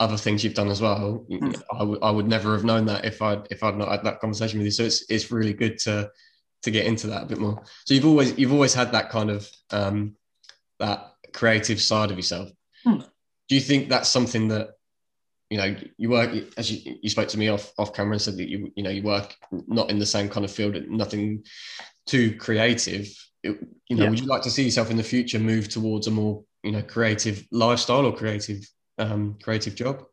other 0.00 0.16
things 0.16 0.42
you've 0.42 0.54
done 0.54 0.68
as 0.68 0.80
well. 0.80 1.24
Mm. 1.30 1.62
I 1.72 1.82
would 1.82 2.02
I 2.02 2.10
would 2.10 2.28
never 2.28 2.52
have 2.52 2.64
known 2.64 2.84
that 2.86 3.04
if 3.04 3.22
i'd 3.22 3.46
if 3.50 3.62
I'd 3.62 3.76
not 3.76 3.88
had 3.88 4.04
that 4.04 4.20
conversation 4.20 4.58
with 4.58 4.66
you. 4.66 4.72
So 4.72 4.84
it's 4.84 5.04
it's 5.08 5.30
really 5.30 5.52
good 5.52 5.78
to 5.80 6.10
to 6.62 6.70
get 6.70 6.86
into 6.86 7.06
that 7.08 7.22
a 7.22 7.26
bit 7.26 7.38
more. 7.38 7.62
So 7.84 7.94
you've 7.94 8.06
always 8.06 8.36
you've 8.38 8.52
always 8.52 8.74
had 8.74 8.92
that 8.92 9.10
kind 9.10 9.30
of 9.30 9.48
um, 9.70 10.16
that 10.80 11.12
creative 11.32 11.80
side 11.80 12.10
of 12.10 12.16
yourself. 12.16 12.50
Hmm. 12.84 13.00
Do 13.48 13.54
you 13.54 13.60
think 13.60 13.88
that's 13.88 14.08
something 14.08 14.48
that 14.48 14.70
you 15.50 15.58
know 15.58 15.76
you 15.96 16.10
work 16.10 16.30
as 16.56 16.70
you, 16.70 16.96
you 17.02 17.10
spoke 17.10 17.28
to 17.28 17.38
me 17.38 17.48
off 17.48 17.72
off 17.78 17.94
camera 17.94 18.12
and 18.12 18.22
said 18.22 18.36
that 18.38 18.48
you 18.48 18.72
you 18.74 18.82
know 18.82 18.90
you 18.90 19.02
work 19.02 19.36
not 19.50 19.90
in 19.90 19.98
the 19.98 20.06
same 20.06 20.28
kind 20.28 20.44
of 20.44 20.50
field, 20.50 20.76
nothing 20.88 21.44
too 22.06 22.36
creative. 22.36 23.08
It- 23.44 23.60
you 23.88 23.96
know, 23.96 24.04
Yeah. 24.04 24.10
would 24.10 24.20
you 24.20 24.26
like 24.26 24.42
to 24.42 24.50
see 24.50 24.64
yourself 24.64 24.90
in 24.90 24.96
the 24.96 25.02
future 25.14 25.38
move 25.38 25.68
towards 25.68 26.06
a 26.06 26.10
more 26.10 26.42
you 26.62 26.72
know 26.72 26.82
creative 26.82 27.46
lifestyle 27.50 28.06
or 28.06 28.16
creative 28.16 28.60
um, 28.98 29.36
creative 29.42 29.74
job? 29.74 30.04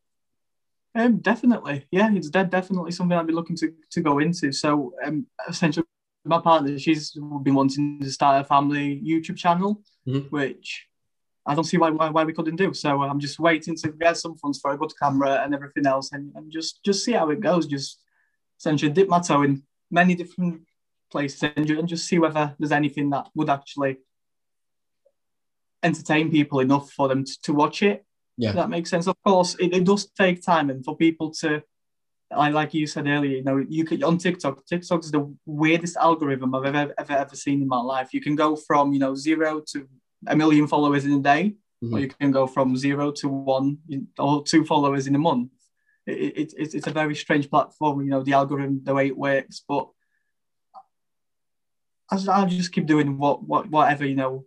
Um, 0.94 1.18
definitely, 1.20 1.86
yeah, 1.92 2.14
it's 2.14 2.30
de- 2.30 2.44
definitely 2.58 2.92
something 2.92 3.18
I'd 3.18 3.26
be 3.28 3.32
looking 3.34 3.56
to, 3.58 3.74
to 3.92 4.02
go 4.02 4.20
into. 4.20 4.52
So, 4.52 4.94
um, 5.06 5.26
essentially, 5.48 5.86
my 6.26 6.40
partner, 6.40 6.78
she's 6.78 7.12
been 7.12 7.56
wanting 7.56 8.02
to 8.02 8.12
start 8.12 8.42
a 8.42 8.44
family 8.44 9.02
YouTube 9.02 9.38
channel, 9.38 9.82
Mhm. 10.06 10.30
which 10.32 10.88
I 11.46 11.56
don't 11.56 11.64
see 11.64 11.78
why, 11.78 11.90
why 11.92 12.10
why 12.10 12.24
we 12.26 12.34
couldn't 12.34 12.58
do. 12.58 12.74
So 12.74 13.02
I'm 13.04 13.20
just 13.20 13.40
waiting 13.40 13.76
to 13.78 13.88
get 13.94 14.18
some 14.18 14.36
funds 14.38 14.60
for 14.60 14.72
a 14.72 14.78
good 14.78 14.92
camera 15.02 15.42
and 15.44 15.56
everything 15.56 15.86
else, 15.88 16.12
and, 16.12 16.32
and 16.36 16.52
just 16.52 16.84
just 16.84 17.06
see 17.06 17.14
how 17.14 17.30
it 17.30 17.40
goes. 17.40 17.66
Just 17.68 18.02
essentially 18.60 18.92
dip 18.92 19.08
my 19.08 19.20
toe 19.22 19.44
in 19.44 19.64
many 19.90 20.14
different 20.16 20.62
places 21.12 21.44
and, 21.44 21.70
and 21.70 21.88
just 21.88 22.08
see 22.08 22.20
whether 22.20 22.56
there's 22.58 22.72
anything 22.72 23.10
that 23.12 23.28
would 23.36 23.50
actually 23.50 23.98
entertain 25.84 26.30
people 26.32 26.60
enough 26.60 26.92
for 26.92 27.08
them 27.08 27.26
to, 27.26 27.42
to 27.44 27.54
watch 27.54 27.82
it. 27.84 28.06
Yeah. 28.38 28.54
That 28.54 28.70
makes 28.70 28.90
sense. 28.90 29.08
Of 29.08 29.16
course, 29.26 29.56
it, 29.60 29.74
it 29.74 29.84
does 29.84 30.10
take 30.18 30.42
time, 30.42 30.70
and 30.70 30.84
for 30.84 30.96
people 30.96 31.32
to, 31.42 31.62
like, 32.36 32.54
like 32.54 32.74
you 32.74 32.88
said 32.88 33.08
earlier, 33.08 33.38
you 33.38 33.44
know, 33.44 33.64
you 33.68 33.84
could 33.84 34.04
on 34.04 34.18
TikTok. 34.18 34.66
TikTok's 34.66 35.12
the 35.12 35.32
weirdest 35.46 35.98
algorithm 35.98 36.56
I've 36.56 36.66
ever 36.74 36.94
ever 36.98 37.14
ever 37.14 37.36
seen 37.36 37.62
in 37.62 37.68
my 37.68 37.82
life. 37.82 38.14
You 38.14 38.22
can 38.22 38.36
go 38.36 38.56
from 38.56 38.94
you 38.94 39.00
know 39.00 39.16
zero 39.16 39.62
to 39.74 39.88
a 40.28 40.36
million 40.36 40.68
followers 40.68 41.06
in 41.06 41.14
a 41.14 41.20
day, 41.20 41.56
or 41.84 41.90
Mhm. 41.90 42.02
you 42.02 42.08
can 42.08 42.32
go 42.32 42.48
from 42.48 42.78
zero 42.78 43.12
to 43.12 43.28
one 43.28 43.78
or 44.18 44.44
two 44.44 44.64
followers 44.66 45.08
in 45.08 45.16
a 45.16 45.20
month. 45.20 45.52
It, 46.08 46.38
it, 46.42 46.54
it's 46.58 46.74
it's 46.74 46.88
a 46.88 46.92
very 46.92 47.16
strange 47.16 47.50
platform, 47.50 48.02
you 48.02 48.10
know, 48.10 48.24
the 48.24 48.34
algorithm, 48.34 48.82
the 48.84 48.94
way 48.94 49.08
it 49.08 49.18
works. 49.18 49.62
But 49.68 49.88
I'll 52.12 52.30
I'll 52.30 52.46
just 52.48 52.72
keep 52.72 52.86
doing 52.86 53.18
what 53.18 53.44
what 53.44 53.70
whatever 53.70 54.06
you 54.06 54.16
know 54.16 54.46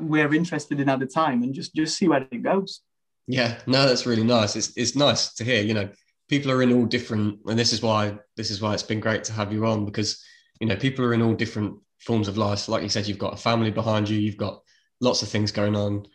we're 0.00 0.34
interested 0.34 0.80
in 0.80 0.88
at 0.88 0.98
the 0.98 1.06
time, 1.06 1.42
and 1.42 1.54
just 1.54 1.74
just 1.74 1.96
see 1.96 2.08
where 2.08 2.26
it 2.30 2.42
goes. 2.42 2.80
Yeah, 3.26 3.58
no, 3.66 3.86
that's 3.86 4.06
really 4.06 4.24
nice. 4.24 4.56
It's 4.56 4.76
it's 4.76 4.96
nice 4.96 5.34
to 5.34 5.44
hear. 5.44 5.62
You 5.62 5.74
know, 5.74 5.88
people 6.28 6.50
are 6.50 6.62
in 6.62 6.72
all 6.72 6.86
different, 6.86 7.40
and 7.46 7.58
this 7.58 7.72
is 7.72 7.82
why 7.82 8.18
this 8.36 8.50
is 8.50 8.60
why 8.60 8.74
it's 8.74 8.82
been 8.82 9.00
great 9.00 9.24
to 9.24 9.32
have 9.32 9.52
you 9.52 9.66
on 9.66 9.84
because 9.84 10.22
you 10.60 10.66
know 10.66 10.76
people 10.76 11.04
are 11.04 11.14
in 11.14 11.22
all 11.22 11.34
different 11.34 11.78
forms 12.00 12.28
of 12.28 12.38
life. 12.38 12.68
Like 12.68 12.82
you 12.82 12.88
said, 12.88 13.06
you've 13.06 13.18
got 13.18 13.34
a 13.34 13.38
family 13.38 13.70
behind 13.70 14.08
you, 14.08 14.18
you've 14.18 14.36
got 14.36 14.62
lots 15.00 15.22
of 15.22 15.28
things 15.28 15.52
going 15.52 15.76
on. 15.76 16.06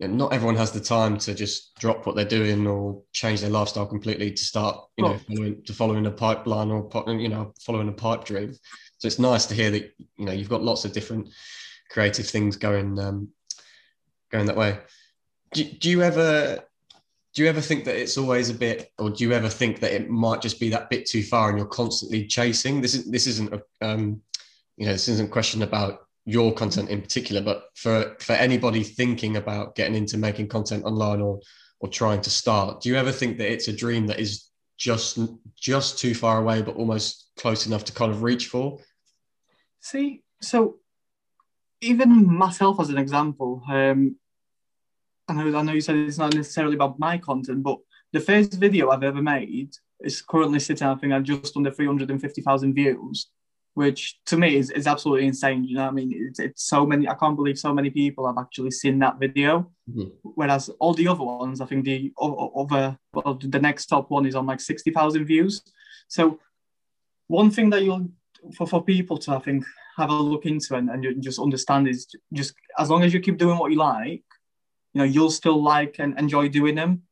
And 0.00 0.16
not 0.16 0.32
everyone 0.32 0.54
has 0.54 0.70
the 0.70 0.80
time 0.80 1.18
to 1.18 1.34
just 1.34 1.74
drop 1.80 2.06
what 2.06 2.14
they're 2.14 2.24
doing 2.24 2.68
or 2.68 3.02
change 3.12 3.40
their 3.40 3.50
lifestyle 3.50 3.86
completely 3.86 4.30
to 4.30 4.44
start, 4.44 4.84
you 4.96 5.02
know, 5.04 5.18
following, 5.18 5.62
to 5.64 5.72
following 5.72 6.06
a 6.06 6.10
pipeline 6.12 6.70
or 6.70 6.88
you 7.18 7.28
know, 7.28 7.52
following 7.60 7.88
a 7.88 7.92
pipe 7.92 8.24
dream. 8.24 8.54
So 8.98 9.06
it's 9.06 9.18
nice 9.18 9.46
to 9.46 9.54
hear 9.54 9.70
that 9.70 9.94
you 10.16 10.26
know 10.26 10.32
you've 10.32 10.48
got 10.48 10.62
lots 10.62 10.84
of 10.84 10.92
different 10.92 11.28
creative 11.90 12.26
things 12.26 12.56
going 12.56 12.98
um, 12.98 13.28
going 14.30 14.46
that 14.46 14.56
way. 14.56 14.78
Do, 15.52 15.64
do 15.64 15.90
you 15.90 16.02
ever 16.02 16.64
do 17.34 17.42
you 17.42 17.48
ever 17.48 17.60
think 17.60 17.84
that 17.84 17.96
it's 17.96 18.18
always 18.18 18.50
a 18.50 18.54
bit, 18.54 18.90
or 18.98 19.10
do 19.10 19.22
you 19.22 19.32
ever 19.32 19.48
think 19.48 19.80
that 19.80 19.92
it 19.92 20.10
might 20.10 20.42
just 20.42 20.58
be 20.58 20.70
that 20.70 20.90
bit 20.90 21.06
too 21.06 21.22
far, 21.22 21.48
and 21.48 21.58
you're 21.58 21.68
constantly 21.68 22.26
chasing? 22.26 22.80
This 22.80 22.94
is 22.94 23.10
this 23.10 23.26
isn't 23.26 23.52
a 23.52 23.62
um, 23.80 24.20
you 24.76 24.86
know 24.86 24.92
this 24.92 25.08
isn't 25.08 25.28
a 25.28 25.32
question 25.32 25.62
about 25.62 26.00
your 26.24 26.52
content 26.52 26.90
in 26.90 27.00
particular, 27.00 27.40
but 27.40 27.66
for 27.74 28.16
for 28.20 28.32
anybody 28.32 28.82
thinking 28.82 29.36
about 29.36 29.74
getting 29.76 29.94
into 29.94 30.18
making 30.18 30.48
content 30.48 30.84
online 30.84 31.20
or 31.20 31.40
or 31.80 31.88
trying 31.88 32.20
to 32.22 32.30
start, 32.30 32.80
do 32.80 32.88
you 32.88 32.96
ever 32.96 33.12
think 33.12 33.38
that 33.38 33.52
it's 33.52 33.68
a 33.68 33.72
dream 33.72 34.08
that 34.08 34.18
is 34.18 34.47
just 34.78 35.18
just 35.56 35.98
too 35.98 36.14
far 36.14 36.40
away, 36.40 36.62
but 36.62 36.76
almost 36.76 37.30
close 37.36 37.66
enough 37.66 37.84
to 37.84 37.92
kind 37.92 38.10
of 38.10 38.22
reach 38.22 38.46
for? 38.46 38.78
See, 39.80 40.22
so 40.40 40.76
even 41.80 42.32
myself 42.32 42.80
as 42.80 42.88
an 42.88 42.98
example, 42.98 43.62
um, 43.68 44.16
I 45.28 45.34
know 45.34 45.58
I 45.58 45.62
know 45.62 45.72
you 45.72 45.80
said 45.80 45.96
it's 45.96 46.18
not 46.18 46.34
necessarily 46.34 46.74
about 46.74 46.98
my 46.98 47.18
content, 47.18 47.62
but 47.62 47.78
the 48.12 48.20
first 48.20 48.54
video 48.54 48.90
I've 48.90 49.02
ever 49.02 49.20
made 49.20 49.70
is 50.00 50.22
currently 50.22 50.60
sitting, 50.60 50.86
I 50.86 50.94
think, 50.94 51.12
at 51.12 51.24
just 51.24 51.56
under 51.56 51.70
350,000 51.70 52.72
views, 52.72 53.28
which 53.78 54.18
to 54.26 54.36
me 54.36 54.56
is, 54.56 54.70
is 54.70 54.88
absolutely 54.88 55.24
insane. 55.24 55.62
You 55.62 55.76
know 55.76 55.84
what 55.84 55.90
I 55.90 55.98
mean? 56.00 56.12
It's, 56.12 56.40
it's 56.40 56.64
so 56.64 56.84
many, 56.84 57.08
I 57.08 57.14
can't 57.14 57.36
believe 57.36 57.56
so 57.56 57.72
many 57.72 57.90
people 57.90 58.26
have 58.26 58.36
actually 58.36 58.72
seen 58.72 58.98
that 58.98 59.20
video. 59.20 59.70
Mhm. 59.88 60.10
Whereas 60.22 60.68
all 60.80 60.94
the 60.94 61.06
other 61.06 61.22
ones, 61.22 61.60
I 61.60 61.66
think 61.66 61.84
the 61.84 62.12
other, 62.20 62.98
well, 63.12 63.38
the 63.40 63.60
next 63.60 63.86
top 63.86 64.10
one 64.10 64.26
is 64.26 64.34
on 64.34 64.46
like 64.46 64.60
60,000 64.60 65.24
views. 65.26 65.62
So 66.08 66.40
one 67.28 67.52
thing 67.52 67.70
that 67.70 67.84
you'll, 67.84 68.08
for, 68.56 68.66
for 68.66 68.82
people 68.82 69.16
to, 69.18 69.36
I 69.36 69.38
think, 69.38 69.64
have 69.96 70.10
a 70.10 70.14
look 70.32 70.44
into 70.44 70.74
and, 70.74 70.90
and 70.90 71.22
just 71.22 71.38
understand 71.38 71.86
is 71.86 72.08
just 72.32 72.54
as 72.80 72.90
long 72.90 73.04
as 73.04 73.14
you 73.14 73.20
keep 73.20 73.38
doing 73.38 73.58
what 73.58 73.70
you 73.70 73.78
like, 73.78 74.24
you 74.92 74.98
know, 74.98 75.04
you'll 75.04 75.30
still 75.30 75.62
like 75.62 76.00
and 76.00 76.18
enjoy 76.18 76.48
doing 76.48 76.74
them, 76.74 77.02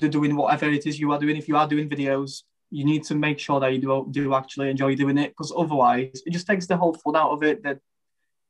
doing 0.00 0.34
whatever 0.34 0.68
it 0.68 0.88
is 0.88 0.98
you 0.98 1.12
are 1.12 1.20
doing. 1.20 1.36
If 1.36 1.46
you 1.46 1.56
are 1.56 1.68
doing 1.68 1.88
videos, 1.88 2.42
you 2.74 2.84
need 2.84 3.04
to 3.04 3.14
make 3.14 3.38
sure 3.38 3.60
that 3.60 3.72
you 3.72 3.78
do, 3.80 4.08
do 4.10 4.34
actually 4.34 4.68
enjoy 4.68 4.96
doing 4.96 5.16
it 5.16 5.30
because 5.30 5.52
otherwise 5.56 6.22
it 6.26 6.30
just 6.30 6.46
takes 6.46 6.66
the 6.66 6.76
whole 6.76 6.94
fun 6.94 7.16
out 7.16 7.30
of 7.30 7.42
it. 7.42 7.62
That 7.62 7.78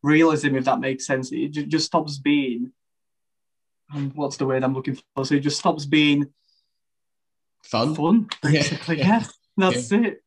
realism, 0.02 0.56
if 0.56 0.64
that 0.64 0.80
makes 0.80 1.06
sense, 1.06 1.30
it 1.32 1.48
ju- 1.50 1.66
just 1.66 1.86
stops 1.86 2.18
being. 2.18 2.72
um, 3.94 4.12
what's 4.14 4.38
the 4.38 4.46
word 4.46 4.64
I'm 4.64 4.74
looking 4.74 4.98
for? 5.14 5.24
So 5.24 5.34
it 5.34 5.40
just 5.40 5.58
stops 5.58 5.84
being 5.84 6.32
Fun. 7.62 7.94
fun, 7.94 8.28
basically. 8.42 8.98
Yeah, 8.98 9.24
that's 9.56 9.90
it. 9.92 10.22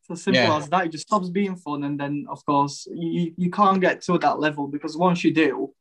It's 0.00 0.10
as 0.10 0.22
simple 0.22 0.42
yeah. 0.42 0.56
as 0.56 0.68
that. 0.68 0.86
It 0.86 0.92
just 0.92 1.06
stops 1.06 1.28
being 1.30 1.56
fun, 1.56 1.84
and 1.84 1.98
then 1.98 2.26
of 2.28 2.44
course 2.44 2.86
you 2.92 3.32
you 3.36 3.50
can't 3.50 3.80
get 3.80 4.02
to 4.02 4.18
that 4.18 4.38
level 4.40 4.66
because 4.68 4.96
once 4.96 5.24
you 5.24 5.32
do, 5.34 5.72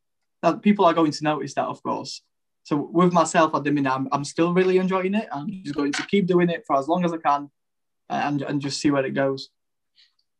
that 0.41 0.62
people 0.62 0.86
are 0.86 0.93
going 0.93 1.12
to 1.12 1.24
notice 1.24 1.53
that, 1.55 1.65
of 1.65 1.81
course. 1.84 2.22
So 2.63 2.89
with 2.91 3.13
myself 3.13 3.53
at 3.53 3.63
the 3.63 3.72
minute, 3.72 3.93
I'm, 3.93 4.07
I'm 4.12 4.24
still 4.24 4.51
really 4.51 4.77
enjoying 4.77 5.13
it. 5.13 5.27
I'm 5.31 5.48
just 5.63 5.75
going 5.75 5.93
to 5.93 6.07
keep 6.07 6.25
doing 6.25 6.50
it 6.50 6.63
for 6.65 6.75
as 6.75 6.88
long 6.88 7.05
as 7.05 7.13
I 7.13 7.17
can, 7.17 7.51
and 8.09 8.41
and 8.41 8.62
just 8.62 8.79
see 8.79 8.91
where 8.91 9.05
it 9.05 9.13
goes. 9.13 9.50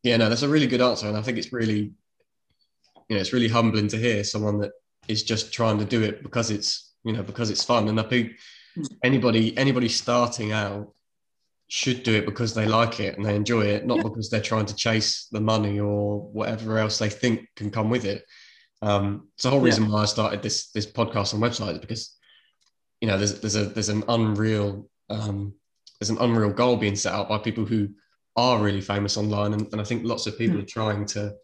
Yeah, 0.02 0.16
no, 0.18 0.28
that's 0.28 0.42
a 0.42 0.48
really 0.48 0.66
good 0.66 0.80
answer, 0.80 1.08
and 1.08 1.16
I 1.16 1.22
think 1.22 1.38
it's 1.38 1.52
really, 1.52 1.92
you 3.08 3.16
know, 3.16 3.16
it's 3.16 3.32
really 3.32 3.48
humbling 3.48 3.88
to 3.88 3.96
hear 3.96 4.22
someone 4.24 4.58
that 4.60 4.72
is 5.08 5.22
just 5.22 5.52
trying 5.52 5.78
to 5.78 5.84
do 5.84 6.02
it 6.02 6.22
because 6.22 6.50
it's 6.50 6.92
you 7.04 7.12
know 7.12 7.22
because 7.22 7.50
it's 7.50 7.64
fun. 7.64 7.88
And 7.88 7.98
I 7.98 8.04
think 8.04 8.32
hmm. 8.74 8.84
anybody 9.02 9.56
anybody 9.56 9.88
starting 9.88 10.52
out 10.52 10.92
should 11.68 12.02
do 12.04 12.14
it 12.14 12.26
because 12.26 12.54
they 12.54 12.66
like 12.66 13.00
it 13.00 13.16
and 13.16 13.26
they 13.26 13.34
enjoy 13.34 13.62
it, 13.62 13.86
not 13.86 13.96
yeah. 13.96 14.02
because 14.04 14.30
they're 14.30 14.40
trying 14.40 14.66
to 14.66 14.76
chase 14.76 15.26
the 15.32 15.40
money 15.40 15.80
or 15.80 16.20
whatever 16.20 16.78
else 16.78 16.98
they 16.98 17.10
think 17.10 17.48
can 17.56 17.70
come 17.70 17.90
with 17.90 18.04
it. 18.04 18.24
Um, 18.82 19.28
it's 19.34 19.42
the 19.42 19.50
whole 19.50 19.60
reason 19.60 19.84
yeah. 19.84 19.90
why 19.90 20.02
I 20.02 20.06
started 20.06 20.42
this 20.42 20.70
this 20.70 20.86
podcast 20.86 21.32
and 21.32 21.42
website 21.42 21.80
because 21.80 22.14
you 23.00 23.08
know 23.08 23.18
there's 23.18 23.40
there's 23.40 23.56
a 23.56 23.64
there's 23.64 23.88
an 23.88 24.04
unreal 24.08 24.88
um, 25.10 25.54
there's 25.98 26.10
an 26.10 26.18
unreal 26.20 26.50
goal 26.50 26.76
being 26.76 26.96
set 26.96 27.12
out 27.12 27.28
by 27.28 27.38
people 27.38 27.64
who 27.64 27.88
are 28.36 28.62
really 28.62 28.80
famous 28.80 29.16
online, 29.16 29.52
and, 29.54 29.66
and 29.72 29.80
I 29.80 29.84
think 29.84 30.04
lots 30.04 30.26
of 30.26 30.38
people 30.38 30.58
mm. 30.58 30.62
are 30.62 30.66
trying 30.66 31.06
to 31.06 31.34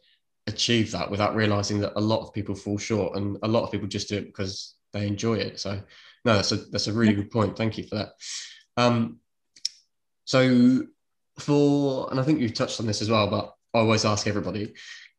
achieve 0.47 0.91
that 0.91 1.11
without 1.11 1.35
realizing 1.35 1.81
that 1.81 1.93
a 1.97 2.01
lot 2.01 2.21
of 2.21 2.35
people 2.35 2.55
fall 2.55 2.79
short, 2.79 3.17
and 3.17 3.39
a 3.43 3.49
lot 3.49 3.65
of 3.65 3.73
people 3.73 3.89
just 3.89 4.09
do 4.09 4.19
it 4.19 4.27
because 4.27 4.75
they 4.93 5.07
enjoy 5.07 5.35
it. 5.35 5.59
So 5.59 5.81
no, 6.25 6.35
that's 6.35 6.53
a 6.53 6.57
that's 6.57 6.87
a 6.87 6.93
really 6.93 7.15
good 7.15 7.31
point. 7.31 7.57
Thank 7.57 7.79
you 7.79 7.85
for 7.85 7.97
that. 7.97 8.13
Um, 8.77 9.19
so 10.25 10.83
for 11.39 12.11
and 12.11 12.21
I 12.21 12.23
think 12.23 12.41
you've 12.41 12.55
touched 12.55 12.81
on 12.81 12.87
this 12.87 13.03
as 13.03 13.11
well, 13.11 13.29
but 13.29 13.55
I 13.75 13.81
always 13.81 14.05
ask 14.05 14.27
everybody 14.27 14.75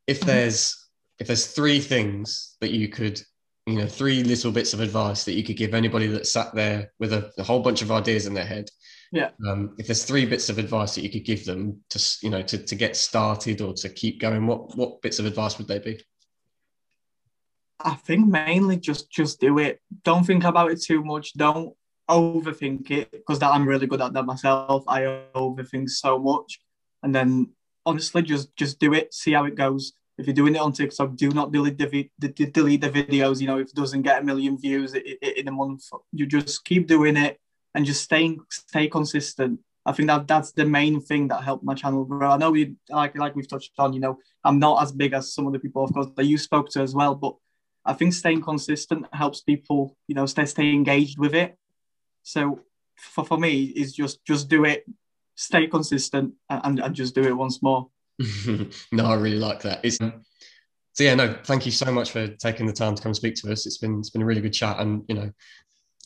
if 0.07 0.19
mm-hmm. 0.19 0.27
there's 0.27 0.89
if 1.19 1.27
there's 1.27 1.47
three 1.47 1.79
things 1.79 2.55
that 2.61 2.71
you 2.71 2.87
could 2.89 3.21
you 3.65 3.75
know 3.75 3.87
three 3.87 4.23
little 4.23 4.51
bits 4.51 4.73
of 4.73 4.81
advice 4.81 5.23
that 5.23 5.33
you 5.33 5.43
could 5.43 5.55
give 5.55 5.73
anybody 5.73 6.07
that 6.07 6.27
sat 6.27 6.53
there 6.53 6.91
with 6.99 7.13
a, 7.13 7.31
a 7.37 7.43
whole 7.43 7.61
bunch 7.61 7.81
of 7.81 7.91
ideas 7.91 8.25
in 8.25 8.33
their 8.33 8.45
head. 8.45 8.69
Yeah. 9.11 9.29
Um, 9.47 9.75
if 9.77 9.87
there's 9.87 10.03
three 10.03 10.25
bits 10.25 10.49
of 10.49 10.57
advice 10.57 10.95
that 10.95 11.01
you 11.01 11.09
could 11.09 11.23
give 11.23 11.45
them 11.45 11.81
to 11.89 12.17
you 12.21 12.29
know 12.29 12.41
to, 12.41 12.57
to 12.57 12.75
get 12.75 12.97
started 12.97 13.61
or 13.61 13.73
to 13.73 13.89
keep 13.89 14.19
going 14.19 14.47
what 14.47 14.75
what 14.75 15.01
bits 15.01 15.19
of 15.19 15.25
advice 15.25 15.57
would 15.57 15.67
they 15.67 15.79
be? 15.79 15.99
I 17.79 17.93
think 17.93 18.27
mainly 18.27 18.77
just 18.77 19.09
just 19.09 19.39
do 19.39 19.59
it. 19.59 19.79
Don't 20.03 20.25
think 20.25 20.43
about 20.43 20.71
it 20.71 20.81
too 20.81 21.03
much. 21.03 21.33
Don't 21.33 21.73
overthink 22.09 22.91
it 22.91 23.09
because 23.11 23.39
that 23.39 23.53
i'm 23.53 23.65
really 23.65 23.87
good 23.87 24.01
at 24.01 24.11
that 24.13 24.25
myself. 24.25 24.83
I 24.89 25.21
overthink 25.33 25.89
so 25.89 26.19
much. 26.19 26.59
And 27.01 27.15
then 27.15 27.51
honestly 27.85 28.23
just 28.23 28.53
just 28.57 28.79
do 28.79 28.93
it. 28.93 29.13
See 29.13 29.31
how 29.31 29.45
it 29.45 29.55
goes 29.55 29.93
if 30.17 30.27
you're 30.27 30.33
doing 30.33 30.55
it 30.55 30.61
on 30.61 30.71
TikTok, 30.71 31.15
do 31.15 31.29
not 31.31 31.51
delete 31.51 31.77
the, 31.77 32.09
the 32.19 32.27
delete 32.29 32.81
the 32.81 32.89
videos. 32.89 33.41
You 33.41 33.47
know, 33.47 33.59
if 33.59 33.69
it 33.69 33.75
doesn't 33.75 34.03
get 34.03 34.21
a 34.21 34.25
million 34.25 34.57
views 34.57 34.93
in 34.93 35.47
a 35.47 35.51
month, 35.51 35.85
you 36.11 36.25
just 36.25 36.63
keep 36.65 36.87
doing 36.87 37.17
it 37.17 37.39
and 37.73 37.85
just 37.85 38.03
staying 38.03 38.39
stay 38.49 38.87
consistent. 38.87 39.59
I 39.85 39.91
think 39.91 40.07
that 40.07 40.27
that's 40.27 40.51
the 40.53 40.65
main 40.65 41.01
thing 41.01 41.27
that 41.27 41.43
helped 41.43 41.63
my 41.63 41.73
channel 41.73 42.05
grow. 42.05 42.31
I 42.31 42.37
know 42.37 42.51
we 42.51 42.75
like 42.89 43.17
like 43.17 43.35
we've 43.35 43.47
touched 43.47 43.73
on. 43.77 43.93
You 43.93 43.99
know, 43.99 44.19
I'm 44.43 44.59
not 44.59 44.81
as 44.81 44.91
big 44.91 45.13
as 45.13 45.33
some 45.33 45.47
of 45.47 45.53
the 45.53 45.59
people, 45.59 45.83
of 45.83 45.93
course, 45.93 46.07
that 46.15 46.25
you 46.25 46.37
spoke 46.37 46.69
to 46.69 46.81
as 46.81 46.93
well. 46.93 47.15
But 47.15 47.35
I 47.85 47.93
think 47.93 48.13
staying 48.13 48.43
consistent 48.43 49.07
helps 49.11 49.41
people, 49.41 49.97
you 50.07 50.15
know, 50.15 50.25
stay 50.25 50.45
stay 50.45 50.71
engaged 50.71 51.17
with 51.19 51.33
it. 51.33 51.57
So 52.21 52.61
for, 52.95 53.25
for 53.25 53.37
me, 53.37 53.63
is 53.63 53.93
just 53.93 54.23
just 54.25 54.47
do 54.47 54.63
it, 54.63 54.85
stay 55.35 55.67
consistent, 55.67 56.33
and, 56.49 56.79
and 56.79 56.95
just 56.95 57.15
do 57.15 57.23
it 57.23 57.35
once 57.35 57.61
more. 57.61 57.89
no, 58.91 59.05
I 59.05 59.15
really 59.15 59.39
like 59.39 59.61
that. 59.61 59.79
It's, 59.83 59.97
so 60.93 61.03
yeah, 61.03 61.15
no, 61.15 61.35
thank 61.43 61.65
you 61.65 61.71
so 61.71 61.91
much 61.91 62.11
for 62.11 62.27
taking 62.27 62.67
the 62.67 62.73
time 62.73 62.95
to 62.95 63.01
come 63.01 63.13
speak 63.13 63.35
to 63.35 63.51
us. 63.51 63.65
It's 63.65 63.79
been 63.79 63.99
it's 63.99 64.11
been 64.11 64.21
a 64.21 64.25
really 64.25 64.41
good 64.41 64.53
chat, 64.53 64.79
and 64.79 65.03
you 65.07 65.15
know, 65.15 65.31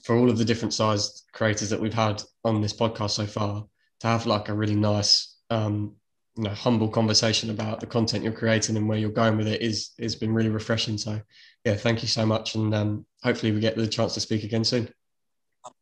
for 0.04 0.16
all 0.16 0.30
of 0.30 0.38
the 0.38 0.46
different 0.46 0.74
sized 0.74 1.24
creators 1.34 1.70
that 1.70 1.80
we've 1.80 1.94
had 1.94 2.24
on 2.46 2.62
this 2.62 2.74
podcast 2.74 3.12
so 3.12 3.26
far, 3.26 3.66
to 4.00 4.08
have 4.08 4.26
like 4.26 4.48
a 4.48 4.54
really 4.54 4.76
nice, 4.76 5.36
um, 5.50 5.94
you 6.38 6.44
know, 6.44 6.52
humble 6.52 6.88
conversation 6.88 7.50
about 7.50 7.82
the 7.82 7.86
content 7.86 8.24
you're 8.24 8.32
creating 8.32 8.78
and 8.78 8.88
where 8.88 8.98
you're 8.98 9.10
going 9.10 9.36
with 9.36 9.48
it 9.48 9.62
is 9.62 9.92
has 10.00 10.16
been 10.16 10.34
really 10.34 10.50
refreshing. 10.50 10.98
So 10.98 11.20
yeah, 11.66 11.76
thank 11.76 12.02
you 12.02 12.08
so 12.08 12.26
much, 12.26 12.56
and 12.56 12.74
um, 12.74 13.06
hopefully 13.24 13.52
we 13.52 13.60
get 13.60 13.76
the 13.76 13.88
chance 13.88 14.14
to 14.14 14.22
speak 14.22 14.46
again 14.46 14.64
soon. 14.64 14.90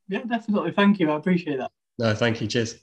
Yeah, 0.07 0.23
definitely. 0.23 0.71
Thank 0.71 0.99
you. 0.99 1.11
I 1.11 1.17
appreciate 1.17 1.57
that. 1.57 1.71
No, 1.99 2.15
thank 2.15 2.41
you. 2.41 2.47
Cheers. 2.47 2.75